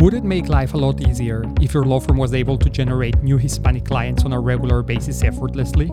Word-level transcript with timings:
Would 0.00 0.14
it 0.14 0.24
make 0.24 0.48
life 0.48 0.72
a 0.72 0.78
lot 0.78 1.06
easier 1.06 1.44
if 1.60 1.74
your 1.74 1.84
law 1.84 2.00
firm 2.00 2.16
was 2.16 2.32
able 2.32 2.56
to 2.56 2.70
generate 2.70 3.22
new 3.22 3.36
Hispanic 3.36 3.84
clients 3.84 4.24
on 4.24 4.32
a 4.32 4.40
regular 4.40 4.82
basis 4.82 5.22
effortlessly? 5.22 5.90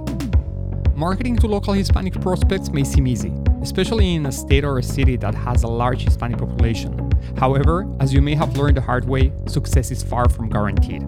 Marketing 0.96 1.36
to 1.36 1.46
local 1.46 1.74
Hispanic 1.74 2.14
prospects 2.22 2.70
may 2.70 2.86
seem 2.86 3.06
easy, 3.06 3.34
especially 3.62 4.16
in 4.16 4.26
a 4.26 4.32
state 4.32 4.64
or 4.64 4.78
a 4.78 4.84
city 4.84 5.18
that 5.18 5.36
has 5.36 5.64
a 5.64 5.68
large 5.68 6.04
Hispanic 6.06 6.40
population. 6.40 7.12
However, 7.38 7.86
as 8.00 8.14
you 8.14 8.22
may 8.22 8.34
have 8.34 8.56
learned 8.56 8.78
the 8.78 8.82
hard 8.82 9.04
way, 9.10 9.34
success 9.46 9.92
is 9.92 10.04
far 10.04 10.30
from 10.30 10.48
guaranteed. 10.48 11.04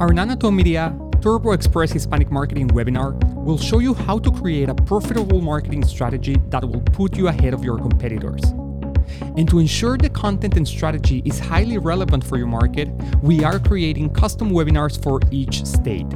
Our 0.00 0.08
Nanato 0.08 0.52
Media 0.52 0.92
Turbo 1.20 1.52
Express 1.52 1.92
Hispanic 1.92 2.32
Marketing 2.32 2.66
webinar 2.66 3.14
will 3.44 3.58
show 3.58 3.78
you 3.78 3.94
how 3.94 4.18
to 4.18 4.32
create 4.32 4.68
a 4.68 4.74
profitable 4.74 5.40
marketing 5.40 5.84
strategy 5.84 6.36
that 6.48 6.68
will 6.68 6.80
put 6.80 7.16
you 7.16 7.28
ahead 7.28 7.54
of 7.54 7.62
your 7.62 7.78
competitors. 7.78 8.42
And 9.36 9.48
to 9.48 9.58
ensure 9.58 9.96
the 9.96 10.10
content 10.10 10.56
and 10.56 10.66
strategy 10.66 11.22
is 11.24 11.38
highly 11.38 11.78
relevant 11.78 12.24
for 12.24 12.36
your 12.36 12.46
market, 12.46 12.88
we 13.22 13.44
are 13.44 13.58
creating 13.58 14.10
custom 14.10 14.50
webinars 14.50 15.02
for 15.02 15.20
each 15.30 15.64
state. 15.64 16.06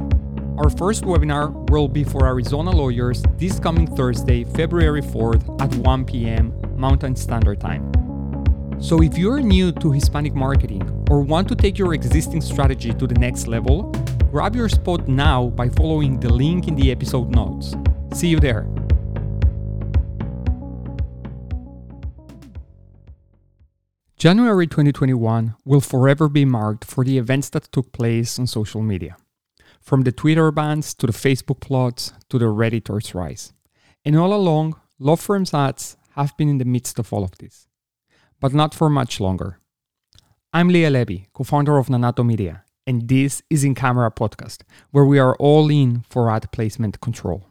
Our 0.57 0.69
first 0.69 1.03
webinar 1.03 1.69
will 1.69 1.87
be 1.87 2.03
for 2.03 2.27
Arizona 2.27 2.71
lawyers 2.71 3.23
this 3.37 3.59
coming 3.59 3.87
Thursday, 3.95 4.43
February 4.43 5.01
4th 5.01 5.61
at 5.61 5.73
1 5.75 6.05
p.m. 6.05 6.53
Mountain 6.75 7.15
Standard 7.15 7.61
Time. 7.61 7.89
So 8.81 9.01
if 9.01 9.17
you're 9.17 9.39
new 9.39 9.71
to 9.73 9.91
Hispanic 9.91 10.33
marketing 10.33 10.83
or 11.09 11.21
want 11.21 11.47
to 11.49 11.55
take 11.55 11.77
your 11.77 11.93
existing 11.93 12.41
strategy 12.41 12.93
to 12.93 13.07
the 13.07 13.15
next 13.15 13.47
level, 13.47 13.91
grab 14.31 14.55
your 14.55 14.69
spot 14.69 15.07
now 15.07 15.47
by 15.47 15.69
following 15.69 16.19
the 16.19 16.31
link 16.31 16.67
in 16.67 16.75
the 16.75 16.91
episode 16.91 17.29
notes. 17.29 17.75
See 18.13 18.27
you 18.27 18.39
there. 18.39 18.67
January 24.19 24.67
2021 24.67 25.55
will 25.63 25.79
forever 25.79 26.27
be 26.27 26.43
marked 26.43 26.83
for 26.83 27.05
the 27.05 27.17
events 27.17 27.47
that 27.47 27.71
took 27.71 27.93
place 27.93 28.37
on 28.37 28.45
social 28.45 28.81
media. 28.81 29.15
From 29.79 30.01
the 30.01 30.11
Twitter 30.11 30.51
bans 30.51 30.93
to 30.95 31.07
the 31.07 31.13
Facebook 31.13 31.61
plots 31.61 32.11
to 32.27 32.37
the 32.37 32.47
Redditors 32.47 33.15
rise. 33.15 33.53
And 34.03 34.17
all 34.17 34.33
along, 34.33 34.75
law 34.99 35.15
firms' 35.15 35.53
ads 35.53 35.95
have 36.17 36.35
been 36.35 36.49
in 36.49 36.57
the 36.57 36.65
midst 36.65 36.99
of 36.99 37.13
all 37.13 37.23
of 37.23 37.37
this. 37.37 37.69
But 38.41 38.53
not 38.53 38.75
for 38.75 38.89
much 38.89 39.21
longer. 39.21 39.59
I'm 40.51 40.67
Leah 40.67 40.89
Levy, 40.89 41.29
co 41.31 41.45
founder 41.45 41.77
of 41.77 41.87
Nanato 41.87 42.25
Media, 42.25 42.65
and 42.85 43.07
this 43.07 43.41
is 43.49 43.63
In 43.63 43.73
Camera 43.73 44.11
Podcast, 44.11 44.63
where 44.91 45.05
we 45.05 45.17
are 45.17 45.37
all 45.37 45.69
in 45.69 46.03
for 46.09 46.29
ad 46.29 46.51
placement 46.51 46.99
control. 46.99 47.47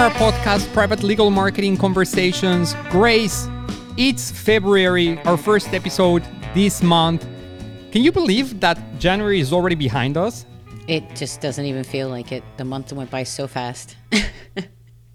Welcome 0.00 0.18
to 0.18 0.26
In 0.26 0.32
Camera 0.32 0.32
Podcast, 0.32 0.72
Private 0.72 1.02
Legal 1.02 1.30
Marketing 1.30 1.76
Conversations. 1.76 2.74
Grace, 2.88 3.48
it's 3.98 4.30
February, 4.30 5.18
our 5.24 5.36
first 5.36 5.74
episode 5.74 6.24
this 6.54 6.82
month. 6.82 7.26
Can 7.92 8.02
you 8.02 8.10
believe 8.10 8.60
that 8.60 8.78
January 8.98 9.40
is 9.40 9.52
already 9.52 9.74
behind 9.74 10.16
us? 10.16 10.46
It 10.88 11.04
just 11.14 11.42
doesn't 11.42 11.66
even 11.66 11.84
feel 11.84 12.08
like 12.08 12.32
it. 12.32 12.42
The 12.56 12.64
month 12.64 12.90
went 12.94 13.10
by 13.10 13.24
so 13.24 13.46
fast. 13.46 13.96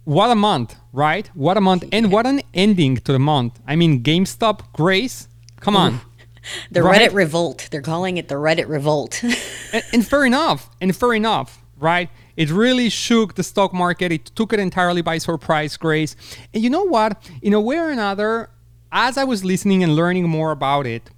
What 0.04 0.30
a 0.30 0.36
month, 0.36 0.76
right? 0.94 1.28
What 1.34 1.58
a 1.58 1.62
month. 1.62 1.86
And 1.92 2.12
what 2.12 2.28
an 2.28 2.42
ending 2.54 2.98
to 2.98 3.12
the 3.12 3.18
month. 3.18 3.60
I 3.66 3.76
mean, 3.76 4.04
GameStop, 4.04 4.72
Grace, 4.74 5.28
come 5.62 5.76
on. 5.76 6.00
The 6.70 6.84
Right. 6.84 7.10
Reddit 7.10 7.16
revolt. 7.16 7.70
They're 7.72 7.82
calling 7.82 8.18
it 8.18 8.28
the 8.28 8.36
Reddit 8.36 8.70
revolt. 8.70 9.24
and, 9.24 9.84
and 9.94 10.08
fair 10.08 10.26
enough. 10.26 10.70
And 10.80 10.96
fair 10.96 11.16
enough, 11.16 11.60
right? 11.76 12.08
It 12.38 12.50
really 12.52 12.90
shook 12.90 13.36
the 13.36 13.44
stock 13.44 13.74
market. 13.74 14.12
It 14.12 14.26
took 14.36 14.52
it 14.54 14.60
entirely 14.60 15.02
by 15.02 15.18
surprise, 15.20 15.78
Grace. 15.78 16.16
And 16.54 16.64
you 16.64 16.70
know 16.70 16.84
what? 16.84 17.18
In 17.42 17.54
a 17.54 17.62
way 17.62 17.78
or 17.78 17.90
another, 17.90 18.50
as 18.92 19.18
I 19.18 19.24
was 19.24 19.44
listening 19.46 19.84
and 19.84 19.96
learning 19.96 20.28
more 20.30 20.52
about 20.52 20.86
it, 20.86 21.10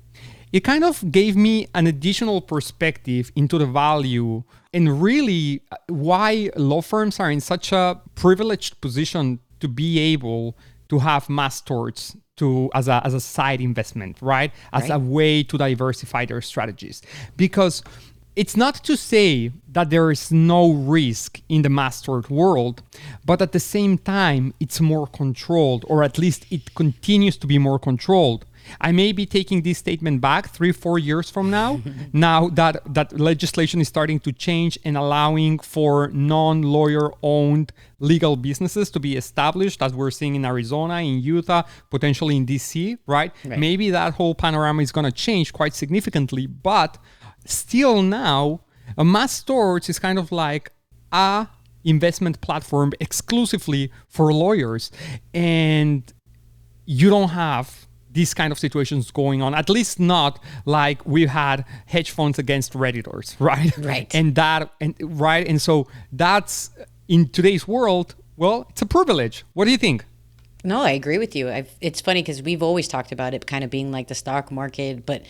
it 0.54 0.62
kind 0.62 0.84
of 0.84 1.12
gave 1.12 1.36
me 1.36 1.68
an 1.74 1.88
additional 1.88 2.40
perspective 2.42 3.32
into 3.36 3.58
the 3.58 3.66
value 3.66 4.44
and 4.74 5.02
really 5.02 5.62
uh, 5.72 5.76
why 5.88 6.50
law 6.56 6.82
firms 6.82 7.20
are 7.20 7.30
in 7.30 7.42
such 7.42 7.72
a 7.72 8.00
privileged 8.16 8.80
position 8.80 9.40
to 9.60 9.68
be 9.68 10.00
able 10.00 10.58
to 10.90 11.00
have 11.00 11.30
mass 11.30 11.60
torts 11.62 12.16
to 12.38 12.70
as 12.74 12.88
a, 12.88 13.02
as 13.04 13.14
a 13.14 13.20
side 13.20 13.60
investment, 13.60 14.18
right? 14.22 14.52
As 14.72 14.84
Right. 14.84 14.92
a 14.92 15.00
way 15.00 15.44
to 15.44 15.58
diversify 15.58 16.26
their 16.26 16.42
strategies. 16.42 17.02
Because 17.36 17.84
it's 18.38 18.56
not 18.56 18.76
to 18.84 18.96
say 18.96 19.52
that 19.72 19.90
there 19.90 20.12
is 20.12 20.32
no 20.32 20.72
risk 20.72 21.42
in 21.50 21.64
the 21.64 21.70
mass 21.70 22.02
tort 22.04 22.30
world, 22.30 22.84
but 23.26 23.42
at 23.42 23.52
the 23.52 23.60
same 23.60 23.98
time, 23.98 24.54
it's 24.60 24.80
more 24.80 25.08
controlled, 25.08 25.84
or 25.88 26.04
at 26.04 26.20
least 26.20 26.46
it 26.52 26.76
continues 26.76 27.36
to 27.38 27.48
be 27.48 27.58
more 27.58 27.80
controlled. 27.80 28.46
I 28.80 28.92
may 28.92 29.12
be 29.12 29.26
taking 29.26 29.64
this 29.64 29.80
statement 29.80 30.22
back 30.22 30.50
three, 30.50 30.72
four 30.72 31.00
years 31.00 31.32
from 31.32 31.50
now, 31.50 31.82
now 32.14 32.50
that, 32.50 32.82
that 32.94 33.20
legislation 33.20 33.82
is 33.82 33.88
starting 33.88 34.20
to 34.20 34.32
change 34.32 34.78
and 34.86 34.96
allowing 34.96 35.58
for 35.58 36.10
non 36.10 36.62
lawyer 36.62 37.12
owned 37.24 37.72
legal 38.00 38.36
businesses 38.36 38.92
to 38.92 39.00
be 39.00 39.16
established, 39.16 39.82
as 39.82 39.96
we're 39.96 40.12
seeing 40.12 40.36
in 40.36 40.46
Arizona, 40.46 40.98
in 41.00 41.20
Utah, 41.22 41.64
potentially 41.90 42.38
in 42.38 42.46
DC, 42.46 43.00
right? 43.08 43.32
Right. 43.44 43.58
Maybe 43.58 43.90
that 43.90 44.14
whole 44.14 44.36
panorama 44.36 44.84
is 44.84 44.92
going 44.92 45.06
to 45.06 45.12
change 45.12 45.54
quite 45.54 45.74
significantly, 45.74 46.46
but 46.46 47.00
still 47.50 48.02
now, 48.02 48.62
a 48.98 49.04
mass 49.04 49.42
torts 49.44 49.90
is 49.90 50.00
kind 50.00 50.18
of 50.20 50.32
like 50.32 50.72
a 51.12 51.48
investment 51.84 52.42
platform 52.42 52.92
exclusively 53.00 53.92
for 54.08 54.34
lawyers. 54.34 54.92
And 55.34 56.12
you 56.86 57.10
don't 57.10 57.30
have 57.30 57.88
these 58.12 58.34
kind 58.34 58.52
of 58.52 58.58
situations 58.58 59.12
going 59.12 59.42
on 59.44 59.54
at 59.54 59.70
least 59.70 60.00
not 60.00 60.42
like 60.66 61.06
we've 61.06 61.30
had 61.30 61.64
hedge 61.86 62.10
funds 62.10 62.40
against 62.40 62.74
redditors 62.74 63.36
right 63.40 63.78
Right. 63.78 64.10
and 64.16 64.34
that 64.36 64.72
and 64.82 64.96
right 65.02 65.46
and 65.46 65.62
so 65.62 65.88
that's 66.12 66.72
in 67.08 67.28
today's 67.30 67.68
world 67.68 68.16
well 68.36 68.66
it's 68.70 68.82
a 68.82 68.88
privilege 68.88 69.44
what 69.54 69.66
do 69.66 69.72
you 69.72 69.78
think 69.78 70.04
no, 70.64 70.82
I 70.82 70.92
agree 70.92 71.18
with 71.20 71.34
you. 71.36 71.50
I've, 71.50 71.70
it's 71.80 72.02
funny 72.02 72.22
because 72.22 72.42
we've 72.42 72.64
always 72.64 72.88
talked 72.90 73.14
about 73.14 73.34
it 73.34 73.46
kind 73.46 73.64
of 73.64 73.70
being 73.70 73.90
like 73.92 74.08
the 74.10 74.16
stock 74.16 74.52
market, 74.52 75.06
but 75.06 75.22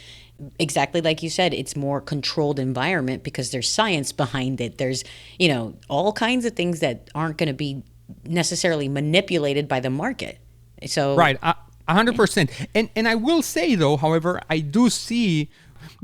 exactly 0.60 1.02
like 1.02 1.24
you 1.24 1.30
said, 1.30 1.54
it's 1.54 1.76
more 1.76 2.02
controlled 2.02 2.60
environment 2.60 3.24
because 3.24 3.52
there's 3.52 3.70
science 3.70 4.12
behind 4.12 4.62
it. 4.62 4.78
There's, 4.78 5.04
you 5.40 5.48
know, 5.48 5.76
all 5.90 6.14
kinds 6.14 6.46
of 6.46 6.54
things 6.54 6.80
that 6.80 7.10
aren't 7.16 7.38
going 7.38 7.48
to 7.48 7.54
be 7.54 7.84
necessarily 8.24 8.88
manipulated 8.88 9.68
by 9.68 9.80
the 9.80 9.90
market. 9.90 10.38
So 10.86 11.16
Right, 11.16 11.38
a 11.42 11.56
hundred 11.88 12.16
percent. 12.16 12.52
And 12.76 12.90
and 12.96 13.08
I 13.08 13.16
will 13.16 13.42
say 13.42 13.76
though, 13.76 13.98
however, 13.98 14.42
I 14.50 14.60
do 14.60 14.90
see 14.90 15.50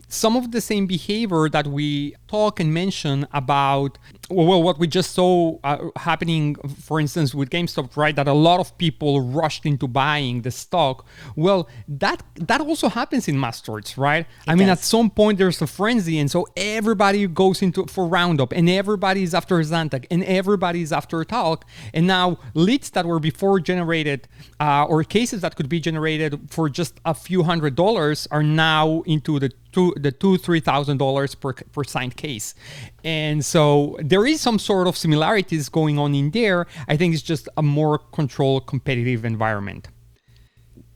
some 0.07 0.35
of 0.35 0.51
the 0.51 0.61
same 0.61 0.85
behavior 0.88 1.49
that 1.49 1.67
we 1.67 2.16
talk 2.27 2.59
and 2.59 2.73
mention 2.73 3.27
about 3.33 3.97
well 4.29 4.61
what 4.63 4.79
we 4.79 4.88
just 4.88 5.11
saw 5.11 5.57
uh, 5.63 5.89
happening 5.97 6.55
for 6.88 6.99
instance 6.99 7.35
with 7.35 7.49
GameStop 7.49 7.95
right 7.97 8.16
that 8.16 8.27
a 8.27 8.33
lot 8.33 8.59
of 8.59 8.77
people 8.77 9.21
rushed 9.21 9.66
into 9.66 9.88
buying 9.88 10.41
the 10.41 10.51
stock 10.51 11.05
well 11.35 11.67
that 11.88 12.23
that 12.35 12.61
also 12.61 12.89
happens 12.89 13.27
in 13.27 13.39
mass 13.39 13.62
torts 13.62 13.97
right 13.97 14.25
i 14.47 14.56
mean 14.56 14.68
does. 14.68 14.80
at 14.80 14.83
some 14.83 15.09
point 15.09 15.38
there's 15.38 15.62
a 15.62 15.68
frenzy 15.68 16.18
and 16.19 16.29
so 16.31 16.47
everybody 16.56 17.27
goes 17.27 17.62
into 17.62 17.86
for 17.86 18.07
roundup 18.07 18.51
and 18.53 18.69
everybody's 18.69 19.33
after 19.33 19.57
Zantac 19.59 20.06
and 20.09 20.24
everybody's 20.24 20.91
after 20.91 21.24
talc 21.24 21.65
and 21.94 22.07
now 22.07 22.38
leads 22.53 22.89
that 22.91 23.06
were 23.06 23.19
before 23.19 23.59
generated 23.59 24.27
uh, 24.59 24.86
or 24.86 25.03
cases 25.03 25.41
that 25.41 25.56
could 25.56 25.69
be 25.69 25.79
generated 25.79 26.39
for 26.50 26.69
just 26.69 27.00
a 27.06 27.13
few 27.13 27.44
hundred 27.44 27.75
dollars 27.75 28.27
are 28.31 28.44
now 28.44 29.01
into 29.06 29.39
the 29.39 29.51
two 29.74 29.94
the 29.98 30.12
two 30.12 30.38
three 30.38 30.60
thousand 30.60 30.98
dollars 30.98 31.36
per 31.36 31.54
per 31.54 31.84
signed 31.84 32.16
case 32.16 32.56
and 33.04 33.44
so 33.44 33.98
there 34.00 34.25
is 34.25 34.40
some 34.40 34.58
sort 34.60 34.86
of 34.88 34.96
similarities 34.96 35.70
going 35.70 35.98
on 35.98 36.14
in 36.16 36.31
there 36.31 36.68
i 36.88 36.96
think 36.96 37.14
it's 37.14 37.28
just 37.34 37.50
a 37.58 37.64
more 37.64 37.98
controlled 37.98 38.66
competitive 38.68 39.25
environment 39.25 39.90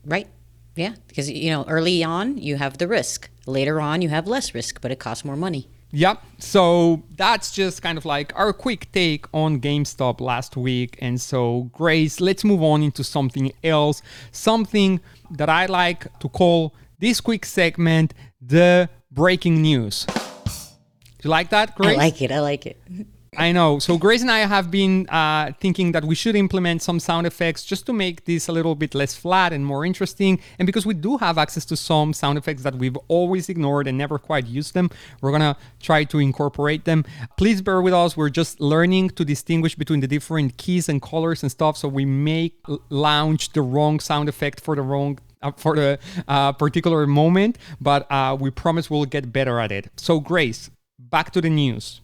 Right. 0.08 0.28
Yeah. 0.76 0.96
Because, 1.08 1.30
you 1.30 1.52
know, 1.52 1.66
early 1.68 2.04
on, 2.04 2.38
you 2.38 2.56
have 2.56 2.78
the 2.78 2.88
risk. 2.88 3.30
Later 3.46 3.82
on, 3.82 4.02
you 4.02 4.10
have 4.10 4.26
less 4.28 4.56
risk, 4.56 4.80
but 4.82 4.90
it 4.92 5.00
costs 5.00 5.26
more 5.26 5.36
money. 5.36 5.68
Yep. 5.92 6.24
So 6.40 7.04
that's 7.16 7.52
just 7.52 7.82
kind 7.82 7.98
of 7.98 8.06
like 8.06 8.32
our 8.36 8.54
quick 8.54 8.92
take 8.92 9.26
on 9.34 9.60
GameStop 9.60 10.22
last 10.22 10.56
week. 10.56 10.98
And 11.02 11.20
so, 11.20 11.70
Grace, 11.74 12.22
let's 12.22 12.44
move 12.44 12.64
on 12.64 12.84
into 12.84 13.04
something 13.04 13.52
else, 13.64 14.02
something 14.32 15.02
that 15.32 15.50
I 15.50 15.66
like 15.66 16.20
to 16.20 16.30
call 16.30 16.74
this 17.00 17.22
quick 17.22 17.46
segment, 17.46 18.14
the 18.42 18.90
breaking 19.12 19.62
news. 19.62 20.06
Do 20.06 21.24
you 21.24 21.30
like 21.30 21.50
that, 21.50 21.76
Grace? 21.76 21.98
I 21.98 21.98
like 21.98 22.22
it. 22.22 22.32
I 22.32 22.40
like 22.40 22.66
it. 22.66 22.82
I 23.40 23.52
know. 23.52 23.78
So 23.78 24.00
Grace 24.00 24.22
and 24.24 24.32
I 24.32 24.40
have 24.40 24.72
been 24.72 25.08
uh, 25.10 25.52
thinking 25.60 25.92
that 25.92 26.04
we 26.04 26.16
should 26.16 26.36
implement 26.36 26.82
some 26.82 27.00
sound 27.00 27.28
effects 27.28 27.64
just 27.64 27.86
to 27.86 27.94
make 27.94 28.26
this 28.26 28.48
a 28.48 28.52
little 28.52 28.74
bit 28.74 28.96
less 28.96 29.16
flat 29.16 29.54
and 29.54 29.64
more 29.64 29.86
interesting. 29.86 30.40
And 30.58 30.66
because 30.66 30.88
we 30.88 30.96
do 30.96 31.18
have 31.18 31.38
access 31.38 31.64
to 31.66 31.78
some 31.78 32.14
sound 32.14 32.40
effects 32.40 32.64
that 32.64 32.76
we've 32.76 32.98
always 33.08 33.48
ignored 33.48 33.88
and 33.88 33.96
never 33.96 34.18
quite 34.18 34.48
used 34.48 34.74
them, 34.74 34.90
we're 35.22 35.32
gonna 35.32 35.56
try 35.80 36.04
to 36.06 36.18
incorporate 36.18 36.86
them. 36.86 37.06
Please 37.38 37.62
bear 37.62 37.80
with 37.80 37.94
us. 37.94 38.18
We're 38.18 38.32
just 38.32 38.60
learning 38.60 39.12
to 39.12 39.24
distinguish 39.24 39.76
between 39.76 40.00
the 40.00 40.08
different 40.08 40.58
keys 40.58 40.90
and 40.90 41.00
colors 41.00 41.44
and 41.44 41.52
stuff. 41.52 41.78
So 41.78 41.88
we 41.88 42.06
may 42.06 42.54
launch 42.90 43.54
the 43.54 43.62
wrong 43.62 44.00
sound 44.00 44.30
effect 44.30 44.62
for 44.62 44.76
the 44.76 44.82
wrong 44.82 45.20
for 45.58 45.76
the 45.76 46.00
uh, 46.28 46.54
particular 46.54 47.06
moment, 47.08 47.58
but 47.80 48.12
uh, 48.12 48.38
we 48.40 48.50
promise 48.50 48.90
we'll 48.90 49.06
get 49.06 49.32
better 49.32 49.60
at 49.60 49.72
it. 49.72 49.90
So, 49.96 50.20
Grace, 50.20 50.70
back 51.00 51.32
to 51.32 51.42
the 51.42 51.50
news. 51.50 52.02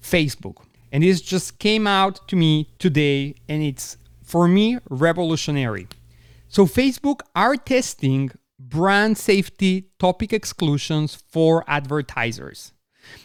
Facebook. 0.00 0.64
And 0.92 1.02
this 1.02 1.20
just 1.20 1.58
came 1.58 1.86
out 1.86 2.26
to 2.28 2.36
me 2.36 2.68
today, 2.78 3.34
and 3.48 3.62
it's 3.62 3.96
for 4.22 4.46
me 4.46 4.78
revolutionary. 4.88 5.88
So, 6.48 6.66
Facebook 6.66 7.20
are 7.34 7.56
testing 7.56 8.30
brand 8.58 9.18
safety 9.18 9.90
topic 9.98 10.32
exclusions 10.32 11.14
for 11.14 11.64
advertisers. 11.66 12.72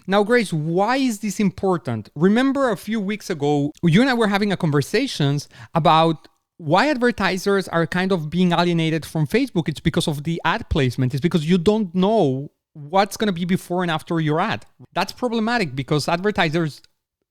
Now, 0.07 0.23
Grace, 0.23 0.51
why 0.51 0.97
is 0.97 1.19
this 1.19 1.39
important? 1.39 2.09
Remember 2.15 2.69
a 2.69 2.77
few 2.77 2.99
weeks 2.99 3.29
ago, 3.29 3.71
you 3.83 4.01
and 4.01 4.09
I 4.09 4.13
were 4.13 4.27
having 4.27 4.51
a 4.51 4.57
conversations 4.57 5.47
about 5.73 6.27
why 6.59 6.89
advertisers 6.89 7.69
are 7.69 7.87
kind 7.87 8.11
of 8.11 8.29
being 8.29 8.51
alienated 8.51 9.05
from 9.05 9.25
Facebook. 9.25 9.69
It's 9.69 9.79
because 9.79 10.09
of 10.09 10.25
the 10.25 10.41
ad 10.43 10.69
placement. 10.69 11.13
It's 11.13 11.21
because 11.21 11.49
you 11.49 11.57
don't 11.57 11.95
know 11.95 12.51
what's 12.73 13.15
going 13.15 13.27
to 13.27 13.33
be 13.33 13.45
before 13.45 13.81
and 13.81 13.89
after 13.89 14.19
your 14.19 14.41
ad. 14.41 14.65
That's 14.93 15.13
problematic 15.13 15.73
because 15.73 16.09
advertisers, 16.09 16.81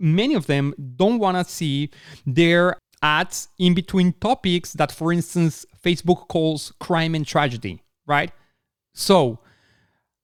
many 0.00 0.34
of 0.34 0.46
them, 0.46 0.74
don't 0.96 1.18
want 1.18 1.36
to 1.36 1.44
see 1.44 1.90
their 2.26 2.78
ads 3.02 3.48
in 3.58 3.74
between 3.74 4.14
topics 4.14 4.72
that, 4.72 4.90
for 4.90 5.12
instance, 5.12 5.66
Facebook 5.84 6.28
calls 6.28 6.72
crime 6.80 7.14
and 7.14 7.26
tragedy, 7.26 7.82
right? 8.06 8.32
So 8.94 9.40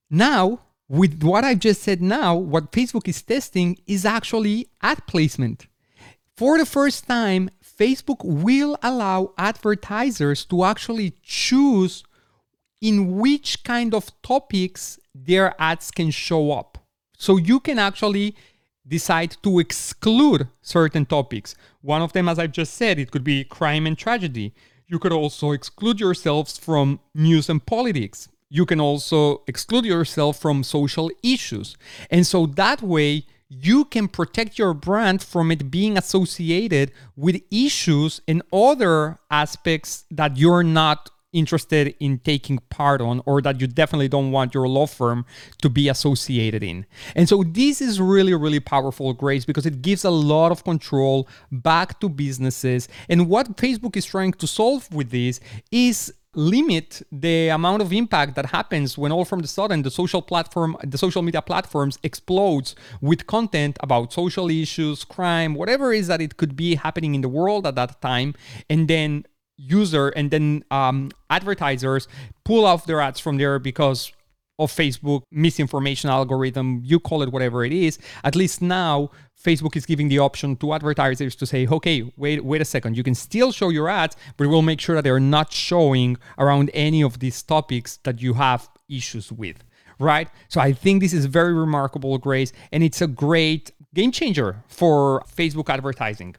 now, 0.08 0.60
with 0.88 1.22
what 1.22 1.44
I 1.44 1.54
just 1.56 1.82
said 1.82 2.00
now, 2.00 2.34
what 2.36 2.72
Facebook 2.72 3.06
is 3.06 3.20
testing 3.20 3.76
is 3.86 4.06
actually 4.06 4.70
ad 4.80 5.06
placement. 5.06 5.66
For 6.38 6.56
the 6.56 6.66
first 6.66 7.06
time, 7.06 7.50
Facebook 7.78 8.24
will 8.24 8.76
allow 8.82 9.32
advertisers 9.36 10.44
to 10.46 10.64
actually 10.64 11.14
choose 11.22 12.04
in 12.80 13.16
which 13.18 13.64
kind 13.64 13.94
of 13.94 14.10
topics 14.22 14.98
their 15.14 15.54
ads 15.58 15.90
can 15.90 16.10
show 16.10 16.52
up. 16.52 16.78
So 17.16 17.36
you 17.36 17.60
can 17.60 17.78
actually 17.78 18.36
decide 18.86 19.36
to 19.42 19.58
exclude 19.58 20.48
certain 20.60 21.06
topics. 21.06 21.54
One 21.80 22.02
of 22.02 22.12
them, 22.12 22.28
as 22.28 22.38
I've 22.38 22.52
just 22.52 22.74
said, 22.74 22.98
it 22.98 23.10
could 23.10 23.24
be 23.24 23.44
crime 23.44 23.86
and 23.86 23.96
tragedy. 23.96 24.54
You 24.86 24.98
could 24.98 25.12
also 25.12 25.52
exclude 25.52 25.98
yourselves 25.98 26.58
from 26.58 27.00
news 27.14 27.48
and 27.48 27.64
politics. 27.64 28.28
You 28.50 28.66
can 28.66 28.80
also 28.80 29.42
exclude 29.46 29.84
yourself 29.84 30.38
from 30.38 30.62
social 30.62 31.10
issues. 31.22 31.76
And 32.10 32.26
so 32.26 32.46
that 32.46 32.82
way, 32.82 33.24
you 33.60 33.84
can 33.86 34.08
protect 34.08 34.58
your 34.58 34.74
brand 34.74 35.22
from 35.22 35.50
it 35.50 35.70
being 35.70 35.96
associated 35.96 36.92
with 37.16 37.40
issues 37.50 38.20
and 38.26 38.42
other 38.52 39.18
aspects 39.30 40.04
that 40.10 40.36
you're 40.36 40.62
not 40.62 41.10
interested 41.34 41.94
in 41.98 42.18
taking 42.20 42.58
part 42.70 43.00
on 43.00 43.20
or 43.26 43.42
that 43.42 43.60
you 43.60 43.66
definitely 43.66 44.08
don't 44.08 44.30
want 44.30 44.54
your 44.54 44.68
law 44.68 44.86
firm 44.86 45.26
to 45.60 45.68
be 45.68 45.88
associated 45.88 46.62
in. 46.62 46.86
And 47.14 47.28
so 47.28 47.42
this 47.42 47.82
is 47.82 48.00
really, 48.00 48.32
really 48.34 48.60
powerful, 48.60 49.12
Grace, 49.12 49.44
because 49.44 49.66
it 49.66 49.82
gives 49.82 50.04
a 50.04 50.10
lot 50.10 50.52
of 50.52 50.64
control 50.64 51.28
back 51.50 52.00
to 52.00 52.08
businesses. 52.08 52.88
And 53.08 53.28
what 53.28 53.56
Facebook 53.56 53.96
is 53.96 54.06
trying 54.06 54.32
to 54.34 54.46
solve 54.46 54.92
with 54.94 55.10
this 55.10 55.40
is 55.70 56.14
limit 56.34 57.02
the 57.10 57.48
amount 57.48 57.82
of 57.82 57.92
impact 57.92 58.34
that 58.36 58.46
happens 58.46 58.98
when 58.98 59.12
all 59.12 59.24
from 59.24 59.40
the 59.40 59.48
sudden 59.48 59.82
the 59.82 59.90
social 59.90 60.22
platform 60.22 60.76
the 60.82 60.98
social 60.98 61.22
media 61.22 61.42
platforms 61.42 61.98
explodes 62.02 62.74
with 63.00 63.26
content 63.26 63.76
about 63.80 64.12
social 64.12 64.50
issues 64.50 65.04
crime 65.04 65.54
whatever 65.54 65.92
is 65.92 66.06
that 66.06 66.20
it 66.20 66.36
could 66.36 66.56
be 66.56 66.74
happening 66.74 67.14
in 67.14 67.20
the 67.20 67.28
world 67.28 67.66
at 67.66 67.74
that 67.74 68.00
time. 68.00 68.34
And 68.68 68.88
then 68.88 69.26
user 69.56 70.08
and 70.08 70.30
then 70.30 70.64
um, 70.70 71.10
advertisers 71.30 72.08
pull 72.44 72.64
off 72.66 72.86
their 72.86 73.00
ads 73.00 73.20
from 73.20 73.36
there 73.38 73.58
because 73.58 74.12
of 74.58 74.72
Facebook 74.72 75.22
misinformation 75.30 76.10
algorithm, 76.10 76.80
you 76.84 77.00
call 77.00 77.22
it 77.22 77.32
whatever 77.32 77.64
it 77.64 77.72
is. 77.72 77.98
At 78.22 78.36
least 78.36 78.62
now 78.62 79.10
Facebook 79.42 79.76
is 79.76 79.86
giving 79.86 80.08
the 80.08 80.18
option 80.18 80.56
to 80.56 80.72
advertisers 80.74 81.34
to 81.36 81.46
say, 81.46 81.66
okay, 81.66 82.12
wait, 82.16 82.44
wait 82.44 82.60
a 82.60 82.64
second, 82.64 82.96
you 82.96 83.02
can 83.02 83.14
still 83.14 83.52
show 83.52 83.68
your 83.68 83.88
ads, 83.88 84.16
but 84.36 84.48
we'll 84.48 84.62
make 84.62 84.80
sure 84.80 84.94
that 84.94 85.02
they're 85.02 85.20
not 85.20 85.52
showing 85.52 86.16
around 86.38 86.70
any 86.72 87.02
of 87.02 87.18
these 87.18 87.42
topics 87.42 87.98
that 88.04 88.22
you 88.22 88.34
have 88.34 88.68
issues 88.88 89.32
with. 89.32 89.62
Right? 89.98 90.28
So 90.48 90.60
I 90.60 90.72
think 90.72 91.02
this 91.02 91.12
is 91.12 91.26
very 91.26 91.54
remarkable, 91.54 92.18
Grace, 92.18 92.52
and 92.72 92.82
it's 92.82 93.00
a 93.00 93.06
great 93.06 93.70
game 93.94 94.10
changer 94.10 94.62
for 94.66 95.22
Facebook 95.36 95.68
advertising. 95.68 96.34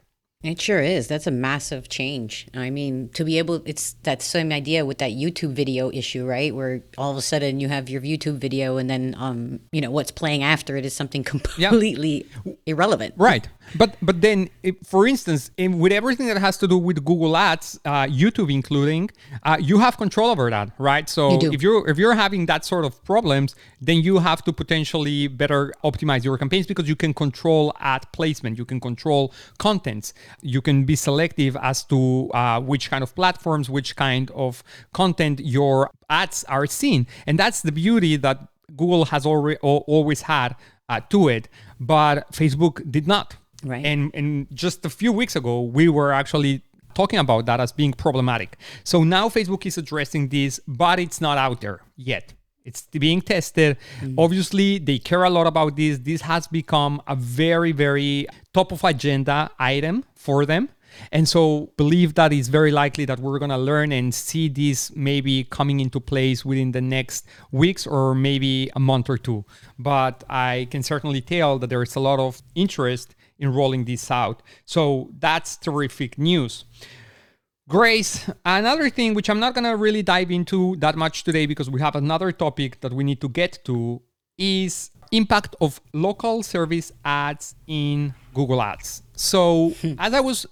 It 0.46 0.60
sure 0.60 0.80
is. 0.80 1.08
That's 1.08 1.26
a 1.26 1.32
massive 1.32 1.88
change. 1.88 2.46
I 2.54 2.70
mean, 2.70 3.08
to 3.14 3.24
be 3.24 3.36
able, 3.38 3.62
it's 3.64 3.94
that 4.04 4.22
same 4.22 4.52
idea 4.52 4.84
with 4.84 4.98
that 4.98 5.10
YouTube 5.10 5.54
video 5.54 5.90
issue, 5.90 6.24
right? 6.24 6.54
Where 6.54 6.84
all 6.96 7.10
of 7.10 7.16
a 7.16 7.22
sudden 7.22 7.58
you 7.58 7.68
have 7.68 7.88
your 7.88 8.00
YouTube 8.00 8.36
video 8.36 8.76
and 8.76 8.88
then, 8.88 9.16
um, 9.18 9.58
you 9.72 9.80
know, 9.80 9.90
what's 9.90 10.12
playing 10.12 10.44
after 10.44 10.76
it 10.76 10.86
is 10.86 10.94
something 10.94 11.24
completely 11.34 12.26
yeah. 12.44 12.52
irrelevant. 12.64 13.14
Right. 13.16 13.48
But 13.74 13.96
but 14.02 14.20
then, 14.20 14.48
if, 14.62 14.76
for 14.84 15.06
instance, 15.06 15.50
in, 15.56 15.78
with 15.78 15.92
everything 15.92 16.26
that 16.28 16.38
has 16.38 16.56
to 16.58 16.68
do 16.68 16.78
with 16.78 17.04
Google 17.04 17.36
Ads, 17.36 17.80
uh, 17.84 18.04
YouTube 18.04 18.52
including, 18.52 19.10
uh, 19.42 19.56
you 19.60 19.78
have 19.78 19.96
control 19.96 20.30
over 20.30 20.48
that, 20.50 20.70
right? 20.78 21.08
So 21.08 21.40
you 21.40 21.52
if 21.52 21.62
you're 21.62 21.88
if 21.88 21.98
you're 21.98 22.14
having 22.14 22.46
that 22.46 22.64
sort 22.64 22.84
of 22.84 23.02
problems, 23.04 23.54
then 23.80 23.98
you 24.02 24.18
have 24.18 24.42
to 24.44 24.52
potentially 24.52 25.28
better 25.28 25.72
optimize 25.84 26.24
your 26.24 26.38
campaigns 26.38 26.66
because 26.66 26.88
you 26.88 26.96
can 26.96 27.12
control 27.14 27.72
ad 27.80 28.06
placement, 28.12 28.58
you 28.58 28.64
can 28.64 28.80
control 28.80 29.32
contents 29.58 30.12
you 30.42 30.60
can 30.60 30.84
be 30.84 30.96
selective 30.96 31.56
as 31.56 31.84
to 31.84 32.30
uh, 32.32 32.60
which 32.60 32.90
kind 32.90 33.02
of 33.02 33.14
platforms, 33.14 33.68
which 33.68 33.96
kind 33.96 34.30
of 34.32 34.62
content 34.92 35.40
your 35.40 35.90
ads 36.08 36.44
are 36.44 36.66
seen. 36.66 37.06
And 37.26 37.38
that's 37.38 37.62
the 37.62 37.72
beauty 37.72 38.16
that 38.16 38.48
Google 38.76 39.06
has 39.06 39.26
already 39.26 39.58
always 39.62 40.22
had 40.22 40.56
uh, 40.88 41.00
to 41.10 41.28
it, 41.28 41.48
but 41.80 42.30
Facebook 42.32 42.90
did 42.90 43.06
not. 43.06 43.36
Right. 43.66 43.84
And 43.84 44.10
and 44.14 44.46
just 44.54 44.86
a 44.86 44.90
few 44.90 45.12
weeks 45.12 45.36
ago, 45.36 45.62
we 45.62 45.88
were 45.88 46.12
actually 46.12 46.62
talking 46.94 47.18
about 47.18 47.46
that 47.46 47.60
as 47.60 47.72
being 47.72 47.92
problematic. 47.92 48.56
So 48.84 49.04
now 49.04 49.28
Facebook 49.28 49.66
is 49.66 49.76
addressing 49.76 50.28
this, 50.28 50.60
but 50.66 50.98
it's 50.98 51.20
not 51.20 51.36
out 51.36 51.60
there 51.60 51.80
yet. 51.96 52.32
It's 52.64 52.82
being 52.82 53.20
tested. 53.20 53.76
Mm-hmm. 54.00 54.18
Obviously, 54.18 54.78
they 54.78 54.98
care 54.98 55.22
a 55.22 55.30
lot 55.30 55.46
about 55.46 55.76
this. 55.76 55.98
This 55.98 56.22
has 56.22 56.48
become 56.48 57.00
a 57.06 57.14
very, 57.14 57.72
very 57.72 58.26
top 58.52 58.72
of 58.72 58.82
agenda 58.82 59.50
item 59.58 60.04
for 60.14 60.44
them. 60.46 60.70
And 61.12 61.28
so 61.28 61.70
believe 61.76 62.14
that 62.14 62.32
it's 62.32 62.48
very 62.48 62.72
likely 62.72 63.04
that 63.04 63.20
we're 63.20 63.38
going 63.38 63.50
to 63.50 63.58
learn 63.58 63.92
and 63.92 64.14
see 64.14 64.48
this 64.48 64.94
maybe 64.96 65.44
coming 65.44 65.80
into 65.80 66.00
place 66.00 66.44
within 66.44 66.72
the 66.72 66.80
next 66.80 67.26
weeks 67.52 67.86
or 67.86 68.14
maybe 68.14 68.70
a 68.74 68.80
month 68.80 69.10
or 69.10 69.18
two. 69.18 69.44
But 69.78 70.24
I 70.28 70.66
can 70.70 70.82
certainly 70.82 71.20
tell 71.20 71.58
that 71.58 71.68
there's 71.68 71.96
a 71.96 72.00
lot 72.00 72.18
of 72.18 72.42
interest 72.54 73.14
in 73.38 73.52
rolling 73.52 73.84
this 73.84 74.10
out. 74.10 74.42
So 74.64 75.10
that's 75.18 75.56
terrific 75.56 76.18
news. 76.18 76.64
Grace, 77.68 78.30
another 78.44 78.88
thing 78.90 79.14
which 79.14 79.28
I'm 79.28 79.40
not 79.40 79.54
going 79.54 79.64
to 79.64 79.76
really 79.76 80.02
dive 80.02 80.30
into 80.30 80.76
that 80.76 80.94
much 80.94 81.24
today 81.24 81.46
because 81.46 81.68
we 81.68 81.80
have 81.80 81.96
another 81.96 82.30
topic 82.30 82.80
that 82.80 82.92
we 82.92 83.02
need 83.02 83.20
to 83.20 83.28
get 83.28 83.58
to 83.64 84.00
is 84.38 84.90
impact 85.10 85.56
of 85.60 85.80
local 85.92 86.42
service 86.42 86.92
ads 87.04 87.54
in 87.66 88.14
Google 88.34 88.62
Ads. 88.62 89.02
So, 89.14 89.74
as 89.98 90.14
I 90.14 90.20
was 90.20 90.46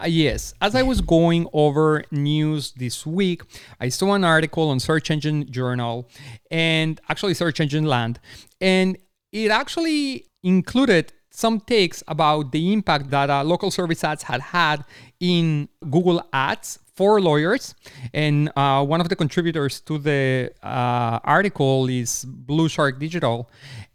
uh, 0.00 0.06
yes, 0.06 0.54
as 0.62 0.74
I 0.74 0.82
was 0.82 1.00
going 1.00 1.46
over 1.52 2.04
news 2.10 2.72
this 2.72 3.04
week, 3.04 3.42
I 3.80 3.90
saw 3.90 4.14
an 4.14 4.24
article 4.24 4.70
on 4.70 4.80
Search 4.80 5.10
Engine 5.10 5.50
Journal 5.50 6.08
and 6.50 7.00
actually 7.08 7.34
Search 7.34 7.60
Engine 7.60 7.84
Land, 7.84 8.18
and 8.60 8.96
it 9.32 9.50
actually 9.50 10.26
included 10.42 11.12
some 11.30 11.60
takes 11.60 12.02
about 12.08 12.52
the 12.52 12.72
impact 12.72 13.10
that 13.10 13.30
uh, 13.30 13.44
local 13.44 13.70
service 13.70 14.02
ads 14.04 14.24
had 14.24 14.40
had 14.40 14.84
in 15.20 15.68
Google 15.90 16.22
Ads 16.32 16.80
for 16.94 17.20
lawyers. 17.20 17.74
And 18.12 18.50
uh, 18.56 18.84
one 18.84 19.00
of 19.00 19.08
the 19.08 19.16
contributors 19.16 19.80
to 19.82 19.98
the 19.98 20.52
uh, 20.62 21.20
article 21.24 21.88
is 21.88 22.24
Blue 22.26 22.68
Shark 22.68 22.98
Digital. 22.98 23.48